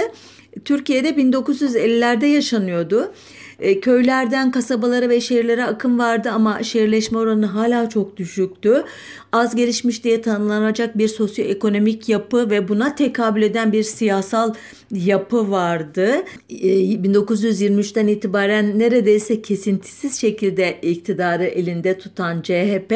Türkiye'de 0.64 1.10
1950'lerde 1.10 2.26
yaşanıyordu. 2.26 3.12
E, 3.58 3.80
köylerden 3.80 4.50
kasabalara 4.50 5.08
ve 5.08 5.20
şehirlere 5.20 5.64
akım 5.64 5.98
vardı 5.98 6.30
ama 6.30 6.62
şehirleşme 6.62 7.18
oranı 7.18 7.46
hala 7.46 7.88
çok 7.88 8.16
düşüktü. 8.16 8.84
Az 9.32 9.56
gelişmiş 9.56 10.04
diye 10.04 10.22
tanımlanacak 10.22 10.98
bir 10.98 11.08
sosyoekonomik 11.08 12.08
yapı 12.08 12.50
ve 12.50 12.68
buna 12.68 12.94
tekabül 12.94 13.42
eden 13.42 13.72
bir 13.72 13.82
siyasal 13.82 14.54
yapı 14.90 15.50
vardı. 15.50 16.08
E, 16.50 16.68
1923'ten 16.78 18.06
itibaren 18.06 18.78
neredeyse 18.78 19.42
kesintisiz 19.42 20.20
şekilde 20.20 20.78
iktidarı 20.82 21.44
elinde 21.44 21.98
tutan 21.98 22.42
CHP 22.42 22.92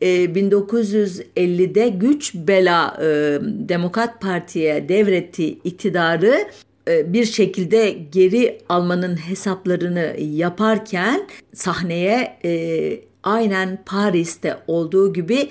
e, 0.00 0.24
1950'de 0.24 1.88
güç 1.88 2.34
bela 2.34 2.96
e, 3.00 3.38
Demokrat 3.68 4.20
Parti'ye 4.20 4.88
devrettiği 4.88 5.60
iktidarı 5.64 6.46
bir 6.86 7.24
şekilde 7.24 7.90
geri 7.90 8.58
almanın 8.68 9.16
hesaplarını 9.16 10.16
yaparken 10.18 11.28
sahneye 11.54 12.38
e, 12.44 13.00
aynen 13.22 13.78
Paris'te 13.86 14.58
olduğu 14.66 15.12
gibi 15.12 15.48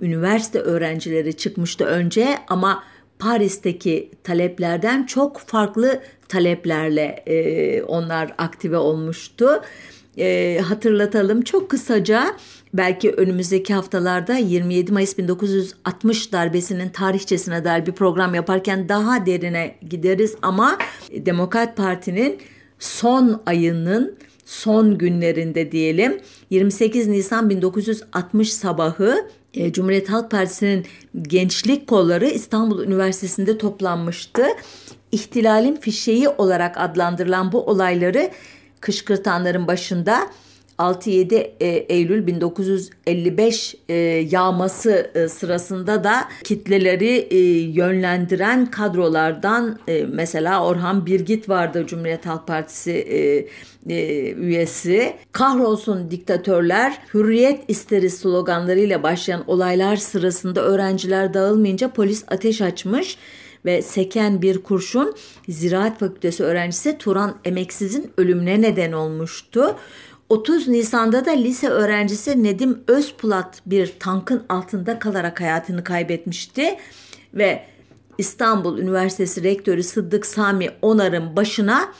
üniversite 0.00 0.58
öğrencileri 0.58 1.36
çıkmıştı 1.36 1.84
önce 1.84 2.38
ama 2.48 2.82
Paris'teki 3.18 4.10
taleplerden 4.24 5.06
çok 5.06 5.38
farklı 5.38 6.00
taleplerle 6.28 7.22
e, 7.26 7.82
onlar 7.82 8.34
aktive 8.38 8.76
olmuştu. 8.76 9.62
E, 10.18 10.58
hatırlatalım 10.68 11.42
çok 11.42 11.70
kısaca 11.70 12.36
belki 12.74 13.10
önümüzdeki 13.12 13.74
haftalarda 13.74 14.36
27 14.36 14.92
Mayıs 14.92 15.18
1960 15.18 16.32
darbesinin 16.32 16.88
tarihçesine 16.88 17.64
dair 17.64 17.86
bir 17.86 17.92
program 17.92 18.34
yaparken 18.34 18.88
daha 18.88 19.26
derine 19.26 19.76
gideriz 19.90 20.36
ama 20.42 20.78
Demokrat 21.12 21.76
Parti'nin 21.76 22.38
son 22.78 23.42
ayının 23.46 24.18
son 24.44 24.98
günlerinde 24.98 25.72
diyelim 25.72 26.20
28 26.50 27.06
Nisan 27.06 27.50
1960 27.50 28.52
sabahı 28.52 29.28
e, 29.54 29.72
Cumhuriyet 29.72 30.10
Halk 30.10 30.30
Partisi'nin 30.30 30.86
gençlik 31.22 31.86
kolları 31.86 32.26
İstanbul 32.26 32.82
Üniversitesi'nde 32.84 33.58
toplanmıştı. 33.58 34.46
İhtilalin 35.12 35.76
fişeği 35.76 36.28
olarak 36.28 36.78
adlandırılan 36.78 37.52
bu 37.52 37.66
olayları 37.66 38.30
kışkırtanların 38.80 39.66
başında 39.66 40.26
6-7 40.80 41.34
e, 41.60 41.66
Eylül 41.66 42.26
1955 42.26 43.74
e, 43.88 43.94
yağması 44.30 45.10
e, 45.14 45.28
sırasında 45.28 46.04
da 46.04 46.28
kitleleri 46.44 47.34
yönlendiren 47.74 48.66
kadrolardan 48.66 49.78
mesela 50.08 50.66
Orhan 50.66 51.06
Birgit 51.06 51.48
vardı 51.48 51.84
Cumhuriyet 51.86 52.26
Halk 52.26 52.46
Partisi 52.46 53.06
üyesi. 54.36 55.16
Kahrolsun 55.32 56.10
diktatörler, 56.10 56.98
hürriyet 57.14 57.64
isteriz 57.68 58.14
sloganlarıyla 58.18 59.02
başlayan 59.02 59.44
olaylar 59.46 59.96
sırasında 59.96 60.60
öğrenciler 60.62 61.34
dağılmayınca 61.34 61.88
polis 61.88 62.24
ateş 62.28 62.62
açmış 62.62 63.18
ve 63.64 63.82
seken 63.82 64.42
bir 64.42 64.62
kurşun 64.62 65.14
Ziraat 65.48 65.98
Fakültesi 65.98 66.44
öğrencisi 66.44 66.98
Turan 66.98 67.36
Emeksiz'in 67.44 68.12
ölümüne 68.16 68.62
neden 68.62 68.92
olmuştu. 68.92 69.76
30 70.30 70.68
Nisan'da 70.68 71.24
da 71.24 71.30
lise 71.30 71.68
öğrencisi 71.68 72.42
Nedim 72.42 72.80
Özpulat 72.86 73.62
bir 73.66 73.92
tankın 74.00 74.42
altında 74.48 74.98
kalarak 74.98 75.40
hayatını 75.40 75.84
kaybetmişti 75.84 76.76
ve 77.34 77.64
İstanbul 78.18 78.78
Üniversitesi 78.78 79.42
Rektörü 79.42 79.82
Sıddık 79.82 80.26
Sami 80.26 80.70
Onar'ın 80.82 81.36
başına 81.36 81.92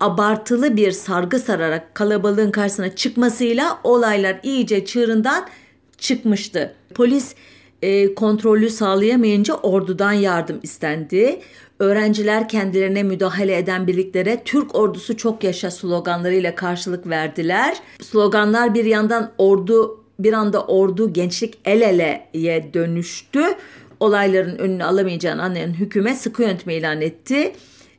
abartılı 0.00 0.76
bir 0.76 0.92
sargı 0.92 1.38
sararak 1.38 1.94
kalabalığın 1.94 2.50
karşısına 2.50 2.96
çıkmasıyla 2.96 3.80
olaylar 3.84 4.40
iyice 4.42 4.84
çığırından 4.84 5.48
çıkmıştı. 5.98 6.74
Polis 6.94 7.34
e, 7.82 8.14
kontrolü 8.14 8.70
sağlayamayınca 8.70 9.54
ordudan 9.54 10.12
yardım 10.12 10.60
istendi. 10.62 11.40
Öğrenciler 11.78 12.48
kendilerine 12.48 13.02
müdahale 13.02 13.56
eden 13.56 13.86
birliklere 13.86 14.42
Türk 14.44 14.74
ordusu 14.74 15.16
çok 15.16 15.44
yaşa 15.44 15.70
sloganlarıyla 15.70 16.54
karşılık 16.54 17.08
verdiler. 17.08 17.76
Sloganlar 18.02 18.74
bir 18.74 18.84
yandan 18.84 19.32
ordu 19.38 20.04
bir 20.18 20.32
anda 20.32 20.64
ordu 20.64 21.12
gençlik 21.12 21.58
el 21.64 21.80
eleye 21.80 22.74
dönüştü. 22.74 23.42
Olayların 24.00 24.58
önünü 24.58 24.84
alamayacağını 24.84 25.42
anlayan 25.42 25.72
hükümet 25.72 26.18
sıkı 26.18 26.42
yöntemi 26.42 26.74
ilan 26.74 27.00
etti. 27.00 27.52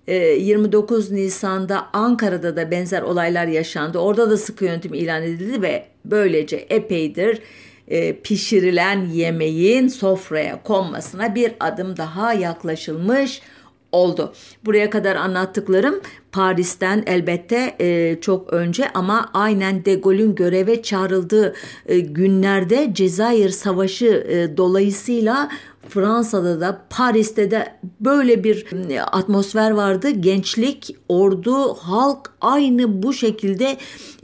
29 0.08 1.12
ee, 1.12 1.16
Nisan'da 1.16 1.88
Ankara'da 1.94 2.56
da 2.56 2.72
benzer 2.72 3.02
olaylar 3.02 3.48
yaşandı. 3.48 3.98
Orada 3.98 4.30
da 4.30 4.38
sıkı 4.38 4.66
yönetim 4.66 4.94
ilan 4.94 5.24
edildi 5.24 5.62
ve 5.62 5.86
böylece 6.06 6.56
epeydir 6.56 7.42
e, 7.88 8.14
pişirilen 8.20 9.06
yemeğin 9.06 9.88
sofraya 9.88 10.64
konmasına 10.64 11.36
bir 11.36 11.54
adım 11.60 11.98
daha 11.98 12.34
yaklaşılmış 12.34 13.42
oldu. 13.92 14.34
Buraya 14.66 14.90
kadar 14.90 15.16
anlattıklarım 15.16 16.02
Paris'ten 16.32 17.04
elbette 17.06 17.76
e, 17.80 18.18
çok 18.22 18.54
önce 18.54 18.90
ama 18.94 19.30
aynen 19.34 19.86
De 19.86 19.96
Gaulle'ün 19.96 20.36
göreve 20.36 20.82
çağrıldığı 20.82 21.54
e, 21.86 22.00
günlerde 22.00 22.90
Cezayir 22.94 23.50
Savaşı 23.50 24.26
e, 24.30 24.58
dolayısıyla 24.58 25.50
Fransa'da 25.90 26.62
da 26.62 26.82
Paris'te 26.90 27.52
de 27.52 27.74
böyle 28.00 28.44
bir 28.44 28.66
e, 28.90 29.02
atmosfer 29.02 29.72
vardı. 29.72 30.10
Gençlik, 30.10 30.96
ordu, 31.10 31.74
halk 31.74 32.32
aynı 32.42 33.04
bu 33.04 33.14
şekilde 33.14 33.78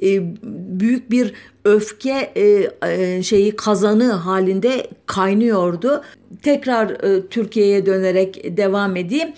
e, 0.03 0.35
büyük 0.79 1.11
bir 1.11 1.33
öfke 1.65 2.31
e, 2.35 3.23
şeyi 3.23 3.55
kazanı 3.55 4.11
halinde 4.11 4.87
kaynıyordu. 5.05 6.03
Tekrar 6.41 6.97
Türkiye'ye 7.29 7.85
dönerek 7.85 8.57
devam 8.57 8.95
edeyim. 8.95 9.33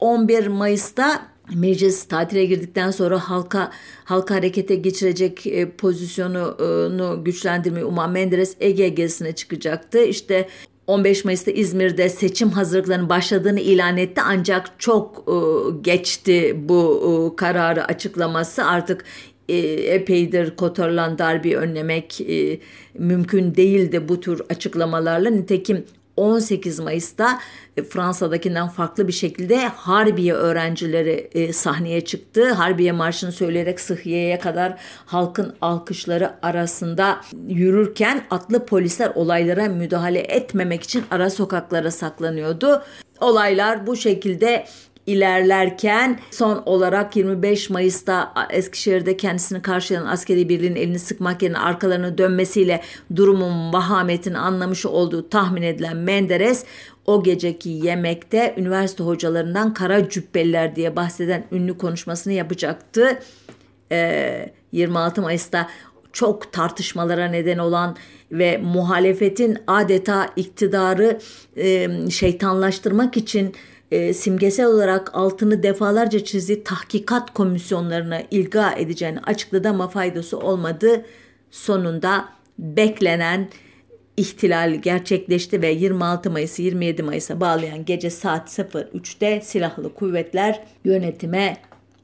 11 0.00 0.46
Mayıs'ta 0.46 1.22
meclis 1.54 2.04
tatile 2.04 2.44
girdikten 2.44 2.90
sonra 2.90 3.18
halka 3.18 3.70
halka 4.04 4.34
harekete 4.34 4.74
geçirecek 4.74 5.46
pozisyonunu 5.78 7.24
güçlendirmeyi 7.24 7.84
uman 7.84 8.10
Menderes 8.10 8.56
Ege 8.60 8.88
gezisine 8.88 9.32
çıkacaktı. 9.32 10.04
İşte 10.04 10.48
15 10.88 11.24
Mayıs'ta 11.24 11.50
İzmir'de 11.50 12.08
seçim 12.08 12.50
hazırlıklarının 12.50 13.08
başladığını 13.08 13.60
ilan 13.60 13.96
etti 13.96 14.20
ancak 14.24 14.70
çok 14.78 15.24
e, 15.28 15.36
geçti 15.80 16.56
bu 16.58 17.32
e, 17.32 17.36
kararı 17.36 17.84
açıklaması 17.84 18.64
artık 18.64 19.04
e, 19.48 19.56
epeydir 19.94 20.56
kotarılan 20.56 21.18
darbe 21.18 21.56
önlemek 21.56 22.20
e, 22.20 22.60
mümkün 22.98 23.54
değildi 23.54 24.08
bu 24.08 24.20
tür 24.20 24.42
açıklamalarla. 24.50 25.30
Nitekim 25.30 25.84
18 26.16 26.80
Mayıs'ta 26.80 27.30
e, 27.32 27.67
Fransa'dakinden 27.84 28.68
farklı 28.68 29.08
bir 29.08 29.12
şekilde 29.12 29.68
Harbiye 29.68 30.32
öğrencileri 30.32 31.30
e, 31.32 31.52
sahneye 31.52 32.00
çıktı. 32.00 32.52
Harbiye 32.52 32.92
Marşı'nı 32.92 33.32
söyleyerek 33.32 33.80
Sıhhiye'ye 33.80 34.38
kadar 34.38 34.78
halkın 35.06 35.54
alkışları 35.60 36.34
arasında 36.42 37.20
yürürken 37.48 38.24
atlı 38.30 38.66
polisler 38.66 39.12
olaylara 39.14 39.68
müdahale 39.68 40.20
etmemek 40.20 40.82
için 40.82 41.04
ara 41.10 41.30
sokaklara 41.30 41.90
saklanıyordu. 41.90 42.82
Olaylar 43.20 43.86
bu 43.86 43.96
şekilde 43.96 44.66
ilerlerken 45.08 46.20
son 46.30 46.62
olarak 46.66 47.16
25 47.16 47.70
Mayıs'ta 47.70 48.32
Eskişehir'de 48.50 49.16
kendisini 49.16 49.62
karşılayan 49.62 50.06
askeri 50.06 50.48
birliğin 50.48 50.76
elini 50.76 50.98
sıkmak 50.98 51.42
yerine 51.42 51.58
arkalarını 51.58 52.18
dönmesiyle 52.18 52.82
durumun 53.16 53.72
vahametini 53.72 54.38
anlamış 54.38 54.86
olduğu 54.86 55.28
tahmin 55.28 55.62
edilen 55.62 55.96
Menderes 55.96 56.64
o 57.08 57.22
geceki 57.22 57.68
yemekte 57.68 58.54
üniversite 58.56 59.04
hocalarından 59.04 59.74
kara 59.74 60.08
cübbeliler 60.08 60.76
diye 60.76 60.96
bahseden 60.96 61.44
ünlü 61.52 61.78
konuşmasını 61.78 62.32
yapacaktı. 62.32 63.18
Ee, 63.92 64.52
26 64.72 65.22
Mayıs'ta 65.22 65.68
çok 66.12 66.52
tartışmalara 66.52 67.26
neden 67.26 67.58
olan 67.58 67.96
ve 68.32 68.58
muhalefetin 68.58 69.58
adeta 69.66 70.30
iktidarı 70.36 71.18
e, 71.56 71.88
şeytanlaştırmak 72.10 73.16
için 73.16 73.54
e, 73.90 74.14
simgesel 74.14 74.66
olarak 74.66 75.10
altını 75.14 75.62
defalarca 75.62 76.24
çizdiği 76.24 76.64
tahkikat 76.64 77.34
komisyonlarına 77.34 78.22
ilga 78.30 78.72
edeceğini 78.72 79.20
açıkladı 79.20 79.68
ama 79.68 79.88
faydası 79.88 80.38
olmadı. 80.38 81.04
Sonunda 81.50 82.28
beklenen 82.58 83.48
ihtilal 84.18 84.74
gerçekleşti 84.74 85.62
ve 85.62 85.70
26 85.70 86.30
Mayıs'ı 86.30 86.62
27 86.62 87.02
Mayıs'a 87.02 87.40
bağlayan 87.40 87.84
gece 87.84 88.10
saat 88.10 88.58
03'te 88.58 89.40
silahlı 89.40 89.94
kuvvetler 89.94 90.60
yönetime 90.84 91.56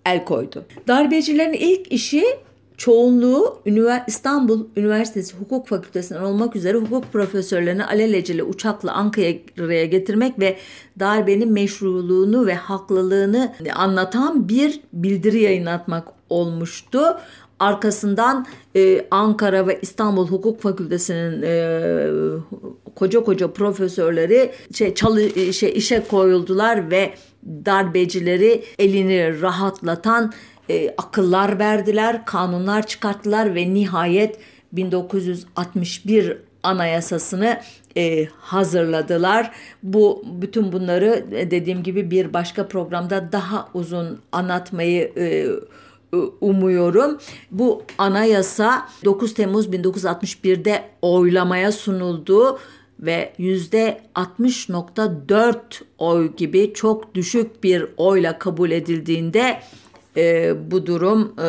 el 0.07 0.24
koydu. 0.24 0.64
Darbecilerin 0.88 1.53
ilk 1.53 1.92
işi 1.92 2.24
çoğunluğu 2.77 3.62
İstanbul 4.07 4.66
Üniversitesi 4.77 5.37
Hukuk 5.37 5.68
Fakültesinden 5.68 6.22
olmak 6.22 6.57
üzere 6.57 6.79
hukuk 6.79 7.12
profesörlerini 7.12 7.85
alelacele 7.85 8.42
uçakla 8.42 8.92
Ankara'ya 8.92 9.85
getirmek 9.85 10.38
ve 10.38 10.57
darbenin 11.00 11.53
meşruluğunu 11.53 12.46
ve 12.46 12.55
haklılığını 12.55 13.55
anlatan 13.74 14.48
bir 14.48 14.81
bildiri 14.92 15.40
yayınlatmak 15.40 16.09
olmuştu. 16.31 17.00
Arkasından 17.61 18.47
e, 18.77 19.07
Ankara 19.11 19.67
ve 19.67 19.79
İstanbul 19.83 20.29
Hukuk 20.29 20.61
Fakültesi'nin 20.61 21.43
e, 21.43 22.07
koca 22.95 23.25
koca 23.25 23.53
profesörleri 23.53 24.53
şey, 24.75 24.95
çalı, 24.95 25.53
şey 25.53 25.73
işe 25.77 26.05
koyuldular 26.09 26.90
ve 26.90 27.14
darbecileri 27.47 28.64
elini 28.79 29.40
rahatlatan 29.40 30.33
e, 30.71 30.95
akıllar 30.99 31.59
verdiler, 31.59 32.25
kanunlar 32.25 32.87
çıkarttılar 32.87 33.55
ve 33.55 33.75
nihayet 33.75 34.38
1961 34.73 36.37
anayasasını 36.62 37.61
e, 37.97 38.25
hazırladılar. 38.38 39.51
Bu 39.83 40.25
bütün 40.27 40.73
bunları 40.73 41.27
e, 41.33 41.51
dediğim 41.51 41.83
gibi 41.83 42.11
bir 42.11 42.33
başka 42.33 42.69
programda 42.69 43.33
daha 43.33 43.69
uzun 43.75 44.21
anlatmayı 44.33 45.12
e, 45.17 45.47
umuyorum. 46.40 47.18
Bu 47.50 47.83
anayasa 47.98 48.88
9 49.05 49.35
Temmuz 49.35 49.66
1961'de 49.66 50.83
oylamaya 51.03 51.72
sunuldu 51.72 52.59
ve 53.00 53.33
yüzde 53.38 54.00
60.4 54.14 55.57
oy 55.98 56.37
gibi 56.37 56.72
çok 56.74 57.14
düşük 57.14 57.64
bir 57.64 57.87
oyla 57.96 58.38
kabul 58.38 58.70
edildiğinde 58.70 59.61
e, 60.16 60.55
bu 60.70 60.87
durum 60.87 61.35
e, 61.38 61.44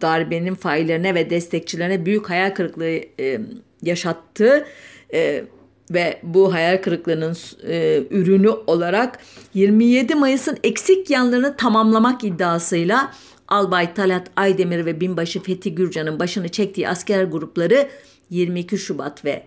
darbenin 0.00 0.54
faillerine 0.54 1.14
ve 1.14 1.30
destekçilerine 1.30 2.06
büyük 2.06 2.30
hayal 2.30 2.50
kırıklığı 2.50 3.00
e, 3.20 3.40
yaşattı. 3.82 4.66
E, 5.12 5.44
ve 5.90 6.18
bu 6.22 6.54
hayal 6.54 6.82
kırıklığının 6.82 7.36
e, 7.68 8.02
ürünü 8.10 8.48
olarak 8.48 9.18
27 9.54 10.14
Mayıs'ın 10.14 10.58
eksik 10.64 11.10
yanlarını 11.10 11.56
tamamlamak 11.56 12.24
iddiasıyla 12.24 13.12
Albay 13.48 13.94
Talat 13.94 14.30
Aydemir 14.36 14.86
ve 14.86 15.00
binbaşı 15.00 15.42
Fethi 15.42 15.74
Gürcan'ın 15.74 16.18
başını 16.18 16.48
çektiği 16.48 16.88
asker 16.88 17.24
grupları 17.24 17.88
22 18.30 18.78
Şubat 18.78 19.24
ve 19.24 19.42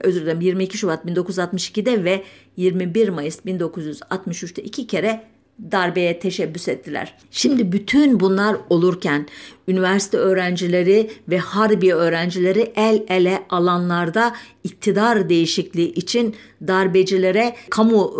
özür 0.00 0.22
dilerim 0.22 0.40
22 0.40 0.78
Şubat 0.78 1.04
1962'de 1.04 2.04
ve 2.04 2.24
21 2.56 3.08
Mayıs 3.08 3.40
1963'te 3.40 4.62
iki 4.62 4.86
kere 4.86 5.33
darbeye 5.72 6.18
teşebbüs 6.18 6.68
ettiler. 6.68 7.14
Şimdi 7.30 7.72
bütün 7.72 8.20
bunlar 8.20 8.56
olurken 8.70 9.26
üniversite 9.68 10.16
öğrencileri 10.16 11.10
ve 11.28 11.38
harbi 11.38 11.94
öğrencileri 11.94 12.72
el 12.76 13.02
ele 13.08 13.42
alanlarda 13.50 14.34
iktidar 14.64 15.28
değişikliği 15.28 15.94
için 15.94 16.34
darbecilere 16.66 17.56
kamu 17.70 18.14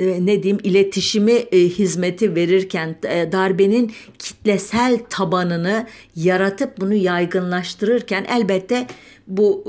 e, 0.00 0.26
ne 0.26 0.42
diyeyim 0.42 0.58
iletişimi 0.62 1.32
e, 1.32 1.58
hizmeti 1.58 2.34
verirken 2.34 2.96
e, 3.08 3.32
darbenin 3.32 3.92
kitlesel 4.18 4.98
tabanını 5.10 5.86
yaratıp 6.16 6.80
bunu 6.80 6.94
yaygınlaştırırken 6.94 8.26
elbette 8.36 8.86
bu 9.26 9.64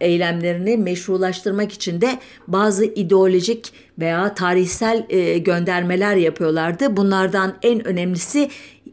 e, 0.00 0.06
eylemlerini 0.06 0.76
meşrulaştırmak 0.76 1.72
için 1.72 2.00
de 2.00 2.18
bazı 2.48 2.84
ideolojik 2.84 3.72
veya 3.98 4.34
tarihsel 4.34 5.06
e, 5.08 5.38
göndermeler 5.38 6.16
yapıyorlardı. 6.16 6.96
Bunlardan 6.96 7.54
en 7.62 7.86
önemlisi 7.86 8.48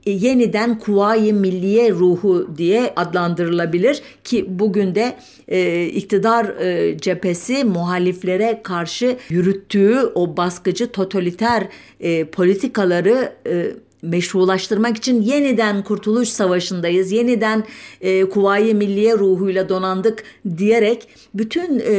e, 0.06 0.12
yeniden 0.12 0.80
Kuvayi 0.80 1.34
Milliye 1.34 1.92
ruhu 1.92 2.50
diye 2.58 2.94
adlandırılabilir 2.96 4.02
ki 4.24 4.46
bugün 4.50 4.96
de 4.96 5.16
e, 5.48 5.86
iktidar 5.86 6.46
e, 6.46 6.98
cephesi 6.98 7.64
muhaliflere 7.64 8.62
karşı 8.64 9.18
yürüttüğü 9.30 9.98
o 10.16 10.38
baskıcı 10.38 10.92
totaliter 10.92 11.68
e, 12.00 12.26
politikaları 12.26 13.34
e, 13.48 13.72
meşrulaştırmak 14.02 14.98
için 14.98 15.22
yeniden 15.22 15.84
Kurtuluş 15.84 16.30
Savaşı'ndayız, 16.30 17.12
yeniden 17.12 17.64
e, 18.02 18.26
Kuvayi 18.30 18.74
Milliye 18.74 19.18
ruhuyla 19.18 19.70
donandık 19.70 20.24
diyerek 20.58 21.08
bütün 21.34 21.80
e, 21.80 21.94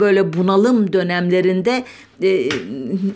böyle 0.00 0.32
bunalım 0.32 0.92
dönemlerinde 0.92 1.84
e, 2.22 2.48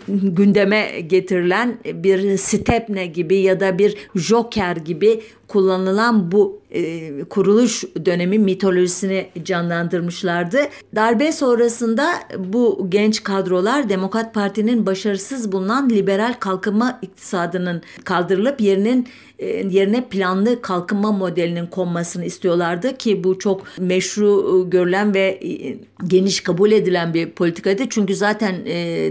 gündeme 0.07 1.01
getirilen 1.01 1.77
bir 1.85 2.37
stepne 2.37 3.05
gibi 3.05 3.37
ya 3.37 3.59
da 3.59 3.77
bir 3.77 3.97
joker 4.15 4.75
gibi 4.75 5.21
kullanılan 5.47 6.31
bu 6.31 6.59
e, 6.71 7.23
kuruluş 7.23 7.83
dönemi 8.05 8.39
mitolojisini 8.39 9.27
canlandırmışlardı. 9.43 10.57
Darbe 10.95 11.31
sonrasında 11.31 12.13
bu 12.37 12.87
genç 12.89 13.23
kadrolar 13.23 13.89
Demokrat 13.89 14.33
Parti'nin 14.33 14.85
başarısız 14.85 15.51
bulunan 15.51 15.89
liberal 15.89 16.33
kalkınma 16.39 16.99
iktisadının 17.01 17.81
kaldırılıp 18.03 18.61
yerinin 18.61 19.07
yerine 19.45 20.05
planlı 20.09 20.61
kalkınma 20.61 21.11
modelinin 21.11 21.67
konmasını 21.67 22.25
istiyorlardı 22.25 22.97
ki 22.97 23.23
bu 23.23 23.39
çok 23.39 23.77
meşru 23.77 24.61
e, 24.65 24.69
görülen 24.69 25.13
ve 25.13 25.39
e, 25.43 25.77
geniş 26.07 26.41
kabul 26.41 26.71
edilen 26.71 27.13
bir 27.13 27.29
politikaydı. 27.29 27.89
Çünkü 27.89 28.15
zaten 28.15 28.65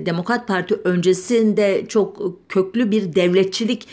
Demokrat 0.07 0.49
Parti 0.49 0.75
öncesinde 0.85 1.87
çok 1.89 2.33
köklü 2.49 2.91
bir 2.91 3.15
devletçilik 3.15 3.87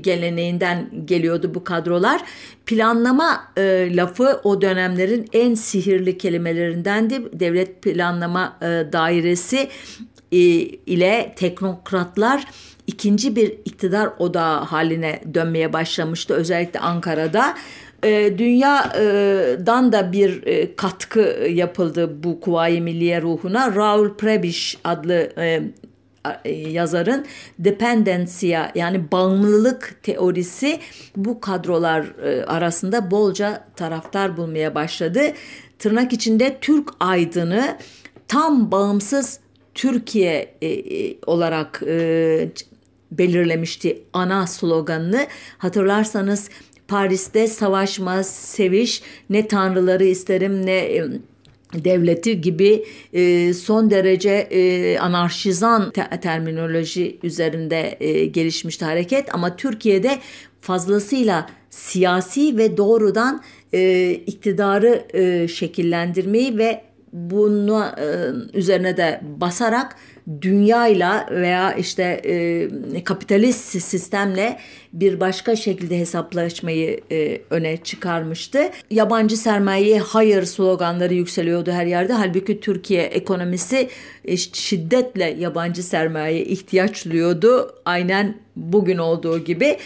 geleneğinden 0.00 0.90
geliyordu 1.04 1.50
bu 1.54 1.64
kadrolar. 1.64 2.22
Planlama 2.66 3.52
lafı 3.90 4.40
o 4.44 4.60
dönemlerin 4.62 5.26
en 5.32 5.54
sihirli 5.54 6.18
kelimelerindendi. 6.18 7.40
Devlet 7.40 7.82
Planlama 7.82 8.58
Dairesi 8.92 9.68
ile 10.86 11.34
teknokratlar 11.36 12.46
ikinci 12.86 13.36
bir 13.36 13.48
iktidar 13.64 14.08
odağı 14.18 14.60
haline 14.60 15.20
dönmeye 15.34 15.72
başlamıştı 15.72 16.34
özellikle 16.34 16.80
Ankara'da. 16.80 17.54
E, 18.04 18.38
dünyadan 18.38 19.92
da 19.92 20.12
bir 20.12 20.46
e, 20.46 20.76
katkı 20.76 21.20
yapıldı 21.50 22.24
bu 22.24 22.40
Kuvayi 22.40 22.80
Milliye 22.80 23.22
ruhuna. 23.22 23.74
Raul 23.74 24.14
Prebisch 24.14 24.76
adlı 24.84 25.32
e, 25.38 25.62
yazarın 26.50 27.26
dependencia 27.58 28.70
yani 28.74 29.12
bağımlılık 29.12 29.98
teorisi 30.02 30.80
bu 31.16 31.40
kadrolar 31.40 32.06
arasında 32.46 33.10
bolca 33.10 33.64
taraftar 33.76 34.36
bulmaya 34.36 34.74
başladı. 34.74 35.20
Tırnak 35.78 36.12
içinde 36.12 36.56
Türk 36.60 36.88
aydını 37.00 37.76
tam 38.28 38.70
bağımsız 38.70 39.40
Türkiye 39.74 40.54
olarak 41.26 41.82
belirlemişti 43.18 44.02
ana 44.12 44.46
sloganını. 44.46 45.26
Hatırlarsanız 45.58 46.48
Paris'te 46.88 47.46
savaşma, 47.46 48.22
seviş, 48.22 49.02
ne 49.30 49.48
tanrıları 49.48 50.04
isterim 50.04 50.66
ne 50.66 50.78
e, 50.78 51.04
devleti 51.74 52.40
gibi 52.40 52.84
e, 53.12 53.54
son 53.54 53.90
derece 53.90 54.30
e, 54.30 54.98
anarşizan 54.98 55.92
terminoloji 56.22 57.18
üzerinde 57.22 57.98
gelişmişti 58.26 58.84
hareket 58.84 59.34
ama 59.34 59.56
Türkiye'de 59.56 60.18
fazlasıyla 60.60 61.46
siyasi 61.70 62.56
ve 62.58 62.76
doğrudan 62.76 63.42
iktidarı 64.26 65.04
şekillendirmeyi 65.48 66.58
ve 66.58 66.84
bunu 67.12 67.86
üzerine 68.52 68.96
de 68.96 69.20
basarak 69.22 69.96
dünyayla 70.40 71.26
veya 71.30 71.74
işte 71.74 72.02
e, 72.94 73.04
kapitalist 73.04 73.82
sistemle 73.82 74.58
bir 74.94 75.20
başka 75.20 75.56
şekilde 75.56 75.98
hesaplaşmayı 75.98 77.00
e, 77.12 77.40
öne 77.50 77.76
çıkarmıştı. 77.76 78.70
Yabancı 78.90 79.36
sermayeye 79.36 79.98
hayır 79.98 80.44
sloganları 80.44 81.14
yükseliyordu 81.14 81.72
her 81.72 81.86
yerde. 81.86 82.12
Halbuki 82.12 82.60
Türkiye 82.60 83.02
ekonomisi 83.02 83.88
e, 84.24 84.36
şiddetle 84.36 85.36
yabancı 85.38 85.82
sermaye 85.82 86.44
ihtiyaç 86.44 87.04
duyuyordu. 87.04 87.74
Aynen 87.84 88.38
bugün 88.56 88.98
olduğu 88.98 89.44
gibi. 89.44 89.78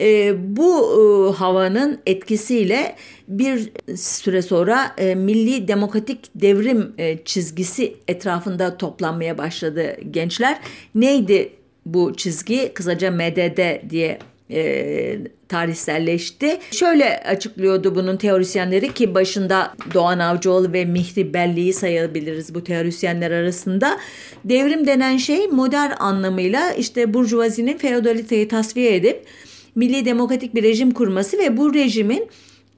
E, 0.00 0.34
bu 0.56 0.70
e, 0.72 1.36
havanın 1.36 2.00
etkisiyle 2.06 2.96
bir 3.28 3.72
süre 3.96 4.42
sonra 4.42 4.94
e, 4.98 5.14
milli 5.14 5.68
demokratik 5.68 6.18
devrim 6.34 6.92
e, 6.98 7.18
çizgisi 7.24 7.96
etrafında 8.08 8.76
toplanmaya 8.76 9.38
başladı 9.38 9.96
gençler. 10.10 10.60
Neydi 10.94 11.52
bu 11.86 12.16
çizgi? 12.16 12.74
Kısaca 12.74 13.10
MDD 13.10 13.90
diye 13.90 14.18
e, 14.50 15.18
tarihselleşti. 15.48 16.58
Şöyle 16.70 17.22
açıklıyordu 17.22 17.94
bunun 17.94 18.16
teorisyenleri 18.16 18.94
ki 18.94 19.14
başında 19.14 19.74
Doğan 19.94 20.18
Avcıoğlu 20.18 20.72
ve 20.72 20.84
Mihri 20.84 21.34
Belli'yi 21.34 21.72
sayabiliriz 21.72 22.54
bu 22.54 22.64
teorisyenler 22.64 23.30
arasında. 23.30 23.98
Devrim 24.44 24.86
denen 24.86 25.16
şey 25.16 25.46
modern 25.46 25.90
anlamıyla 25.98 26.72
işte 26.72 27.14
burjuvazinin 27.14 27.78
feodaliteyi 27.78 28.48
tasfiye 28.48 28.94
edip 28.94 29.26
milli 29.74 30.04
demokratik 30.04 30.54
bir 30.54 30.62
rejim 30.62 30.90
kurması 30.90 31.38
ve 31.38 31.56
bu 31.56 31.74
rejimin 31.74 32.28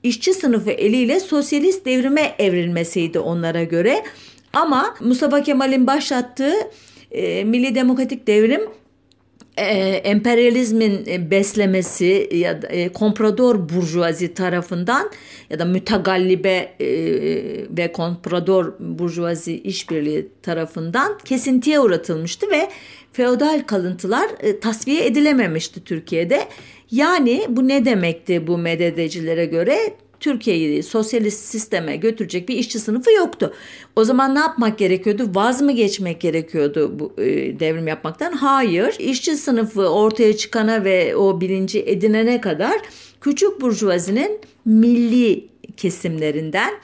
işçi 0.03 0.35
sınıfı 0.35 0.71
eliyle 0.71 1.21
sosyalist 1.21 1.87
devrime 1.87 2.35
evrilmesiydi 2.39 3.19
onlara 3.19 3.64
göre. 3.64 4.03
Ama 4.53 4.95
Mustafa 5.01 5.43
Kemal'in 5.43 5.87
başlattığı 5.87 6.55
e, 7.11 7.45
milli 7.45 7.75
demokratik 7.75 8.27
devrim 8.27 8.61
e, 9.57 9.64
emperyalizmin 10.04 11.04
e, 11.07 11.30
beslemesi 11.30 12.28
ya 12.32 12.62
da 12.62 12.66
e, 12.66 12.88
komprador 12.88 13.68
burjuvazi 13.68 14.34
tarafından 14.34 15.11
ya 15.50 15.59
da 15.59 15.64
mütegallibe 15.64 16.74
e, 16.80 16.88
ve 17.70 17.92
komprador 17.92 18.72
burjuvazi 18.80 19.59
işbirliği 19.59 20.28
tarafından 20.42 21.18
kesintiye 21.24 21.80
uğratılmıştı 21.80 22.50
ve 22.50 22.68
feodal 23.12 23.62
kalıntılar 23.66 24.30
e, 24.40 24.61
tasfiye 24.61 25.07
edilememişti 25.07 25.84
Türkiye'de. 25.84 26.48
Yani 26.90 27.46
bu 27.48 27.68
ne 27.68 27.84
demekti 27.84 28.46
bu 28.46 28.59
meddedecilere 28.59 29.46
göre? 29.46 29.78
Türkiye'yi 30.21 30.83
sosyalist 30.83 31.45
sisteme 31.45 31.97
götürecek 31.97 32.49
bir 32.49 32.57
işçi 32.57 32.79
sınıfı 32.79 33.12
yoktu. 33.12 33.53
O 33.97 34.05
zaman 34.05 34.35
ne 34.35 34.39
yapmak 34.39 34.79
gerekiyordu? 34.79 35.31
Vaz 35.35 35.62
mı 35.62 35.73
geçmek 35.73 36.21
gerekiyordu 36.21 36.99
bu 36.99 37.23
e, 37.23 37.61
devrim 37.61 37.87
yapmaktan? 37.87 38.33
Hayır. 38.33 38.97
İşçi 38.99 39.37
sınıfı 39.37 39.89
ortaya 39.89 40.37
çıkana 40.37 40.85
ve 40.85 41.17
o 41.17 41.41
bilinci 41.41 41.83
edinene 41.87 42.41
kadar 42.41 42.81
küçük 43.21 43.61
burjuvazinin 43.61 44.41
milli 44.64 45.49
kesimlerinden, 45.77 46.75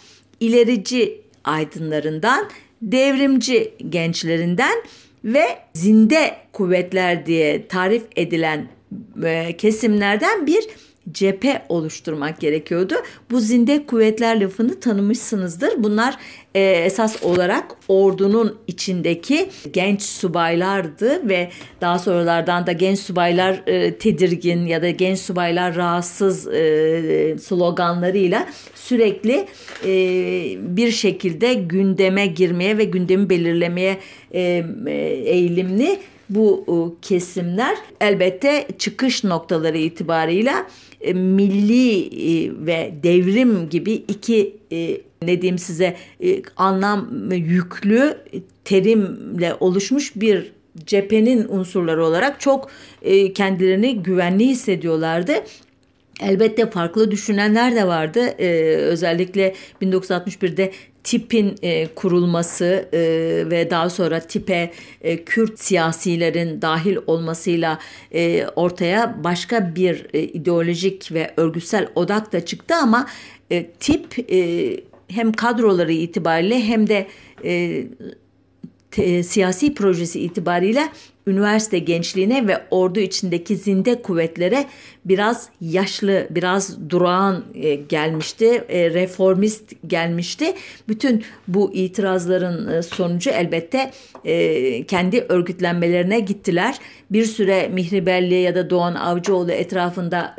ilerici 0.41 1.20
aydınlarından, 1.45 2.49
devrimci 2.83 3.74
gençlerinden 3.89 4.83
ve 5.24 5.45
zinde 5.74 6.37
kuvvetler 6.53 7.26
diye 7.26 7.66
tarif 7.66 8.03
edilen 8.16 8.68
e, 9.24 9.57
kesimlerden 9.57 10.47
bir 10.47 10.68
cephe 11.11 11.62
oluşturmak 11.68 12.40
gerekiyordu. 12.40 12.94
Bu 13.30 13.40
zinde 13.40 13.86
kuvvetler 13.86 14.40
lafını 14.40 14.80
tanımışsınızdır. 14.80 15.70
Bunlar 15.78 16.16
e, 16.55 16.61
esas 16.61 17.22
olarak 17.22 17.64
ordunun 17.88 18.59
içindeki 18.66 19.48
genç 19.72 20.03
subaylardı 20.03 21.28
ve 21.28 21.50
daha 21.80 21.98
sonralardan 21.98 22.66
da 22.66 22.72
genç 22.72 22.98
subaylar 22.98 23.62
e, 23.66 23.94
tedirgin 23.94 24.66
ya 24.66 24.82
da 24.82 24.90
genç 24.90 25.18
subaylar 25.18 25.76
rahatsız 25.76 26.46
e, 26.46 27.36
sloganlarıyla 27.40 28.46
sürekli 28.74 29.46
e, 29.84 29.94
bir 30.76 30.90
şekilde 30.90 31.55
gündeme 31.55 32.26
girmeye 32.26 32.78
ve 32.78 32.84
gündemi 32.84 33.30
belirlemeye 33.30 33.98
e, 34.34 34.64
e 34.86 34.92
eğilimli 35.24 35.98
bu 36.30 36.64
e, 36.68 36.74
kesimler 37.02 37.76
elbette 38.00 38.66
çıkış 38.78 39.24
noktaları 39.24 39.78
itibarıyla 39.78 40.66
e, 41.00 41.12
milli 41.12 42.06
e, 42.06 42.52
ve 42.66 42.94
devrim 43.02 43.68
gibi 43.68 43.92
iki 43.92 44.56
ne 45.22 45.42
diyeyim 45.42 45.58
size 45.58 45.96
anlam 46.56 47.30
yüklü 47.32 48.16
terimle 48.64 49.54
oluşmuş 49.60 50.12
bir 50.16 50.52
cephenin 50.86 51.48
unsurları 51.48 52.04
olarak 52.04 52.40
çok 52.40 52.70
kendilerini 53.34 54.02
güvenli 54.02 54.46
hissediyorlardı. 54.46 55.32
Elbette 56.22 56.70
farklı 56.70 57.10
düşünenler 57.10 57.76
de 57.76 57.86
vardı. 57.86 58.20
Ee, 58.38 58.48
özellikle 58.76 59.54
1961'de 59.82 60.72
tipin 61.05 61.57
e, 61.62 61.86
kurulması 61.94 62.88
e, 62.92 63.00
ve 63.50 63.70
daha 63.70 63.90
sonra 63.90 64.20
tipe 64.20 64.72
e, 65.00 65.24
Kürt 65.24 65.61
siyasilerin 65.61 66.62
dahil 66.62 66.96
olmasıyla 67.07 67.78
e, 68.14 68.46
ortaya 68.57 69.24
başka 69.24 69.74
bir 69.74 70.07
e, 70.14 70.22
ideolojik 70.22 71.12
ve 71.12 71.30
örgütsel 71.36 71.88
odak 71.94 72.32
da 72.32 72.44
çıktı 72.44 72.74
ama 72.74 73.07
e, 73.50 73.66
tip 73.66 74.32
e, 74.32 74.76
hem 75.09 75.32
kadroları 75.32 75.92
itibariyle 75.92 76.61
hem 76.61 76.88
de 76.88 77.07
e, 77.44 77.84
te, 78.90 79.22
siyasi 79.22 79.74
projesi 79.74 80.20
itibariyle 80.20 80.88
üniversite 81.26 81.78
gençliğine 81.78 82.46
ve 82.48 82.62
ordu 82.70 83.00
içindeki 83.00 83.56
zinde 83.56 84.02
kuvvetlere 84.02 84.66
biraz 85.04 85.48
yaşlı, 85.60 86.26
biraz 86.30 86.90
durağan 86.90 87.44
e, 87.54 87.74
gelmişti, 87.74 88.64
e, 88.68 88.90
reformist 88.90 89.72
gelmişti. 89.86 90.54
Bütün 90.88 91.24
bu 91.48 91.70
itirazların 91.72 92.72
e, 92.72 92.82
sonucu 92.82 93.30
elbette 93.30 93.90
kendi 94.88 95.26
örgütlenmelerine 95.28 96.20
gittiler. 96.20 96.76
Bir 97.10 97.24
süre 97.24 97.68
Mihri 97.68 98.34
ya 98.34 98.54
da 98.54 98.70
Doğan 98.70 98.94
Avcıoğlu 98.94 99.52
etrafında 99.52 100.36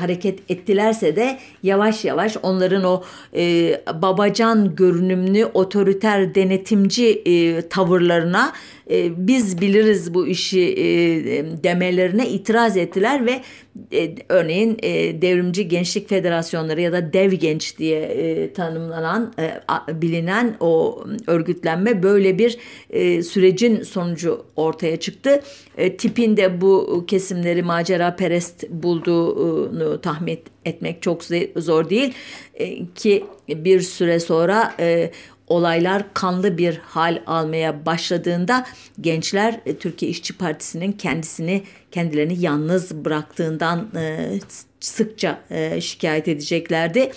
hareket 0.00 0.50
ettilerse 0.50 1.16
de 1.16 1.38
yavaş 1.62 2.04
yavaş 2.04 2.36
onların 2.42 2.84
o 2.84 3.02
babacan 4.02 4.74
görünümlü 4.76 5.44
otoriter 5.44 6.34
denetimci 6.34 7.24
tavırlarına 7.70 8.52
e, 8.90 9.26
biz 9.26 9.60
biliriz 9.60 10.14
bu 10.14 10.26
işi 10.26 10.60
e, 10.60 10.84
demelerine 11.64 12.28
itiraz 12.28 12.76
ettiler 12.76 13.26
ve 13.26 13.40
e, 13.92 14.14
örneğin 14.28 14.78
e, 14.82 15.22
Devrimci 15.22 15.68
Gençlik 15.68 16.08
Federasyonları 16.08 16.80
ya 16.80 16.92
da 16.92 17.12
Dev 17.12 17.32
Genç 17.32 17.78
diye 17.78 18.00
e, 18.00 18.52
tanımlanan 18.52 19.32
e, 19.38 19.60
bilinen 20.02 20.56
o 20.60 21.04
örgütlenme 21.26 22.02
böyle 22.02 22.38
bir 22.38 22.58
e, 22.90 23.22
sürecin 23.22 23.82
sonucu 23.82 24.44
ortaya 24.56 24.96
çıktı. 24.96 25.42
E, 25.78 25.96
tipin 25.96 26.36
de 26.36 26.60
bu 26.60 27.04
kesimleri 27.06 27.62
macera 27.62 28.16
perest 28.16 28.70
bulduğunu 28.70 30.00
tahmin 30.00 30.38
etmek 30.64 31.02
çok 31.02 31.22
zor 31.56 31.90
değil 31.90 32.14
e, 32.54 32.86
ki 32.86 33.24
bir 33.48 33.80
süre 33.80 34.20
sonra 34.20 34.74
e, 34.80 35.10
olaylar 35.46 36.14
kanlı 36.14 36.58
bir 36.58 36.76
hal 36.76 37.22
almaya 37.26 37.86
başladığında 37.86 38.66
gençler 39.00 39.60
e, 39.66 39.76
Türkiye 39.76 40.10
İşçi 40.10 40.38
Partisi'nin 40.38 40.92
kendisini 40.92 41.62
kendilerini 41.92 42.40
yalnız 42.40 42.94
bıraktığından 43.04 43.88
e, 43.96 44.38
sıkça 44.80 45.40
e, 45.50 45.80
şikayet 45.80 46.28
edeceklerdi. 46.28 47.12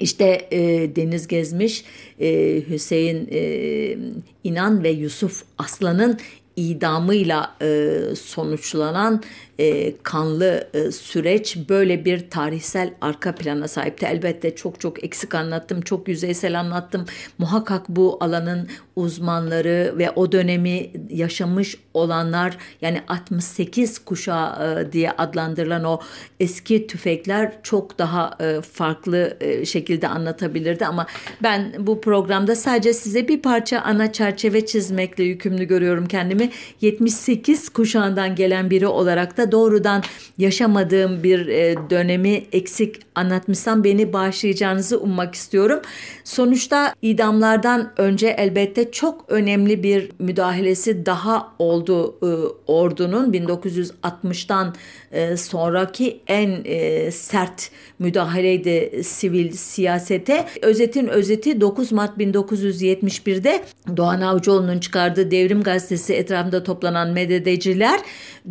İşte 0.00 0.48
e, 0.50 0.60
Deniz 0.96 1.28
Gezmiş, 1.28 1.84
e, 2.20 2.62
Hüseyin 2.68 3.28
e, 3.32 3.96
İnan 4.44 4.84
ve 4.84 4.90
Yusuf 4.90 5.44
Aslan'ın 5.58 6.18
idamıyla 6.56 7.56
e, 7.62 7.98
sonuçlanan 8.16 9.22
e, 9.62 9.94
kanlı 10.02 10.68
e, 10.74 10.92
süreç 10.92 11.56
böyle 11.68 12.04
bir 12.04 12.30
tarihsel 12.30 12.94
arka 13.00 13.34
plana 13.34 13.68
sahipti. 13.68 14.06
Elbette 14.06 14.56
çok 14.56 14.80
çok 14.80 15.04
eksik 15.04 15.34
anlattım, 15.34 15.80
çok 15.80 16.08
yüzeysel 16.08 16.60
anlattım. 16.60 17.04
Muhakkak 17.38 17.88
bu 17.88 18.18
alanın 18.20 18.68
uzmanları 18.96 19.94
ve 19.98 20.10
o 20.10 20.32
dönemi 20.32 20.90
yaşamış 21.10 21.76
olanlar 21.94 22.58
yani 22.80 23.00
68 23.08 23.98
kuşağı 23.98 24.80
e, 24.80 24.92
diye 24.92 25.10
adlandırılan 25.10 25.84
o 25.84 26.00
eski 26.40 26.86
tüfekler 26.86 27.52
çok 27.62 27.98
daha 27.98 28.36
e, 28.40 28.60
farklı 28.60 29.36
e, 29.40 29.64
şekilde 29.64 30.08
anlatabilirdi 30.08 30.86
ama 30.86 31.06
ben 31.42 31.72
bu 31.78 32.00
programda 32.00 32.56
sadece 32.56 32.92
size 32.92 33.28
bir 33.28 33.42
parça 33.42 33.80
ana 33.80 34.12
çerçeve 34.12 34.66
çizmekle 34.66 35.24
yükümlü 35.24 35.64
görüyorum 35.64 36.06
kendimi. 36.06 36.50
78 36.80 37.68
kuşağından 37.68 38.34
gelen 38.34 38.70
biri 38.70 38.86
olarak 38.86 39.36
da 39.36 39.51
doğrudan 39.52 40.02
yaşamadığım 40.38 41.22
bir 41.22 41.46
e, 41.46 41.90
dönemi 41.90 42.44
eksik 42.52 42.96
anlatmışsam 43.14 43.84
beni 43.84 44.12
bağışlayacağınızı 44.12 45.00
ummak 45.00 45.34
istiyorum. 45.34 45.80
Sonuçta 46.24 46.94
idamlardan 47.02 47.92
önce 47.96 48.28
elbette 48.28 48.90
çok 48.90 49.24
önemli 49.28 49.82
bir 49.82 50.10
müdahalesi 50.18 51.06
daha 51.06 51.52
oldu 51.58 52.16
e, 52.22 52.28
ordunun 52.72 53.32
1960'tan 53.32 54.74
e, 55.12 55.36
sonraki 55.36 56.20
en 56.26 56.62
sert 57.10 57.70
müdahaleydi 57.98 59.04
sivil 59.04 59.52
siyasete. 59.52 60.46
Özetin 60.62 61.06
özeti 61.06 61.60
9 61.60 61.92
Mart 61.92 62.18
1971'de 62.18 63.64
Doğan 63.96 64.20
Avcıoğlu'nun 64.20 64.78
çıkardığı 64.78 65.30
Devrim 65.30 65.62
Gazetesi 65.62 66.14
etrafında 66.14 66.64
toplanan 66.64 67.10
medyadeciler 67.10 68.00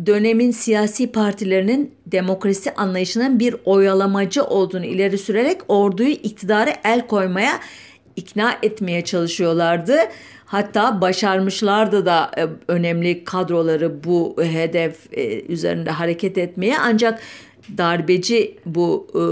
dönemin 0.06 0.50
siyasi 0.50 0.81
partilerinin 1.12 1.94
demokrasi 2.06 2.74
anlayışının 2.74 3.38
bir 3.38 3.56
oyalamacı 3.64 4.44
olduğunu 4.44 4.84
ileri 4.84 5.18
sürerek 5.18 5.60
orduyu 5.68 6.10
iktidara 6.10 6.70
el 6.84 7.06
koymaya 7.06 7.60
ikna 8.16 8.58
etmeye 8.62 9.04
çalışıyorlardı. 9.04 9.96
Hatta 10.44 11.00
başarmışlardı 11.00 12.06
da 12.06 12.30
e, 12.38 12.46
önemli 12.68 13.24
kadroları 13.24 14.04
bu 14.04 14.36
hedef 14.42 15.12
e, 15.12 15.42
üzerinde 15.42 15.90
hareket 15.90 16.38
etmeye 16.38 16.78
ancak 16.78 17.20
darbeci 17.78 18.58
bu 18.66 19.06
e, 19.14 19.22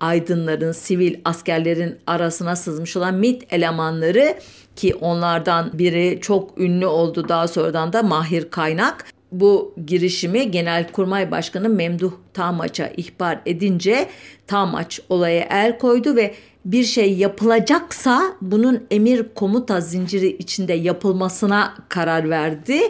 aydınların, 0.00 0.72
sivil 0.72 1.14
askerlerin 1.24 1.98
arasına 2.06 2.56
sızmış 2.56 2.96
olan 2.96 3.14
MIT 3.14 3.52
elemanları 3.52 4.34
ki 4.76 4.94
onlardan 4.94 5.70
biri 5.78 6.18
çok 6.20 6.58
ünlü 6.58 6.86
oldu 6.86 7.28
daha 7.28 7.48
sonradan 7.48 7.92
da 7.92 8.02
Mahir 8.02 8.50
Kaynak 8.50 9.04
bu 9.32 9.74
girişimi 9.86 10.50
Genelkurmay 10.50 11.30
Başkanı 11.30 11.68
Memduh 11.68 12.12
Tamaç'a 12.34 12.92
ihbar 12.96 13.40
edince 13.46 14.08
Tamaç 14.46 15.00
olaya 15.08 15.46
el 15.50 15.78
koydu 15.78 16.16
ve 16.16 16.34
bir 16.64 16.84
şey 16.84 17.14
yapılacaksa 17.14 18.36
bunun 18.40 18.86
emir 18.90 19.26
komuta 19.34 19.80
zinciri 19.80 20.28
içinde 20.28 20.72
yapılmasına 20.72 21.74
karar 21.88 22.30
verdi. 22.30 22.80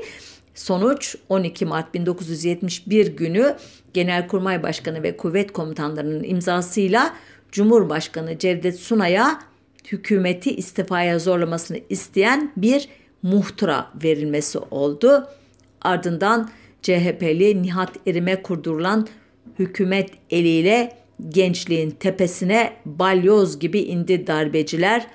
Sonuç 0.55 1.17
12 1.29 1.67
Mart 1.67 1.95
1971 1.95 3.07
günü 3.07 3.57
Genelkurmay 3.95 4.63
Başkanı 4.63 5.03
ve 5.03 5.17
kuvvet 5.17 5.53
komutanlarının 5.53 6.25
imzasıyla 6.25 7.15
Cumhurbaşkanı 7.53 8.39
Cevdet 8.39 8.79
Sunay'a 8.79 9.41
hükümeti 9.93 10.57
istifaya 10.57 11.19
zorlamasını 11.19 11.79
isteyen 11.89 12.53
bir 12.57 12.89
muhtıra 13.23 13.87
verilmesi 14.03 14.59
oldu. 14.59 15.29
Ardından 15.83 16.51
CHP'li 16.83 17.63
Nihat 17.63 17.97
Erim'e 18.07 18.43
kurdurulan 18.43 19.09
hükümet 19.59 20.11
eliyle 20.31 20.97
gençliğin 21.29 21.91
tepesine 21.91 22.73
balyoz 22.85 23.59
gibi 23.59 23.81
indi 23.81 24.27
darbeciler. 24.27 25.07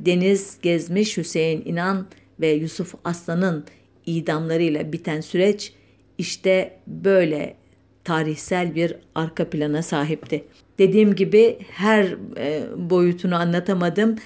Deniz 0.00 0.58
Gezmiş, 0.62 1.16
Hüseyin 1.16 1.62
İnan 1.64 2.06
ve 2.40 2.48
Yusuf 2.48 2.94
Aslan'ın 3.04 3.64
idamlarıyla 4.06 4.92
biten 4.92 5.20
süreç 5.20 5.72
işte 6.18 6.78
böyle 6.86 7.56
tarihsel 8.04 8.74
bir 8.74 8.94
arka 9.14 9.50
plana 9.50 9.82
sahipti. 9.82 10.44
Dediğim 10.78 11.14
gibi 11.14 11.58
her 11.70 12.16
e, 12.36 12.62
boyutunu 12.76 13.36
anlatamadım. 13.36 14.16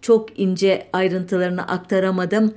Çok 0.00 0.38
ince 0.38 0.86
ayrıntılarını 0.92 1.68
aktaramadım 1.68 2.54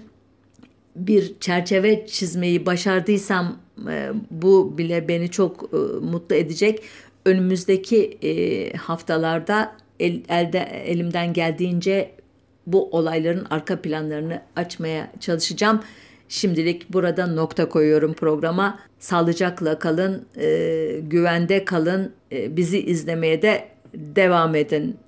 bir 0.96 1.34
çerçeve 1.40 2.08
çizmeyi 2.08 2.66
başardıysam 2.66 3.58
e, 3.90 4.10
bu 4.32 4.78
bile 4.78 5.08
beni 5.08 5.32
çok 5.32 5.70
e, 5.74 5.78
mutlu 6.06 6.36
edecek. 6.36 6.84
Önümüzdeki 7.26 8.18
e, 8.24 8.74
haftalarda 8.78 9.76
el, 10.00 10.22
elde 10.30 10.60
elimden 10.86 11.34
geldiğince 11.34 12.12
bu 12.68 12.90
olayların 12.90 13.48
arka 13.50 13.82
planlarını 13.82 14.42
açmaya 14.56 15.12
çalışacağım. 15.20 15.80
Şimdilik 16.30 16.94
burada 16.94 17.28
nokta 17.28 17.70
koyuyorum 17.70 18.14
programa. 18.14 18.80
Sağlıcakla 19.00 19.80
kalın, 19.80 20.26
güvende 21.02 21.66
kalın, 21.66 22.12
bizi 22.32 22.82
izlemeye 22.82 23.42
de 23.42 23.68
devam 23.94 24.56
edin. 24.56 24.98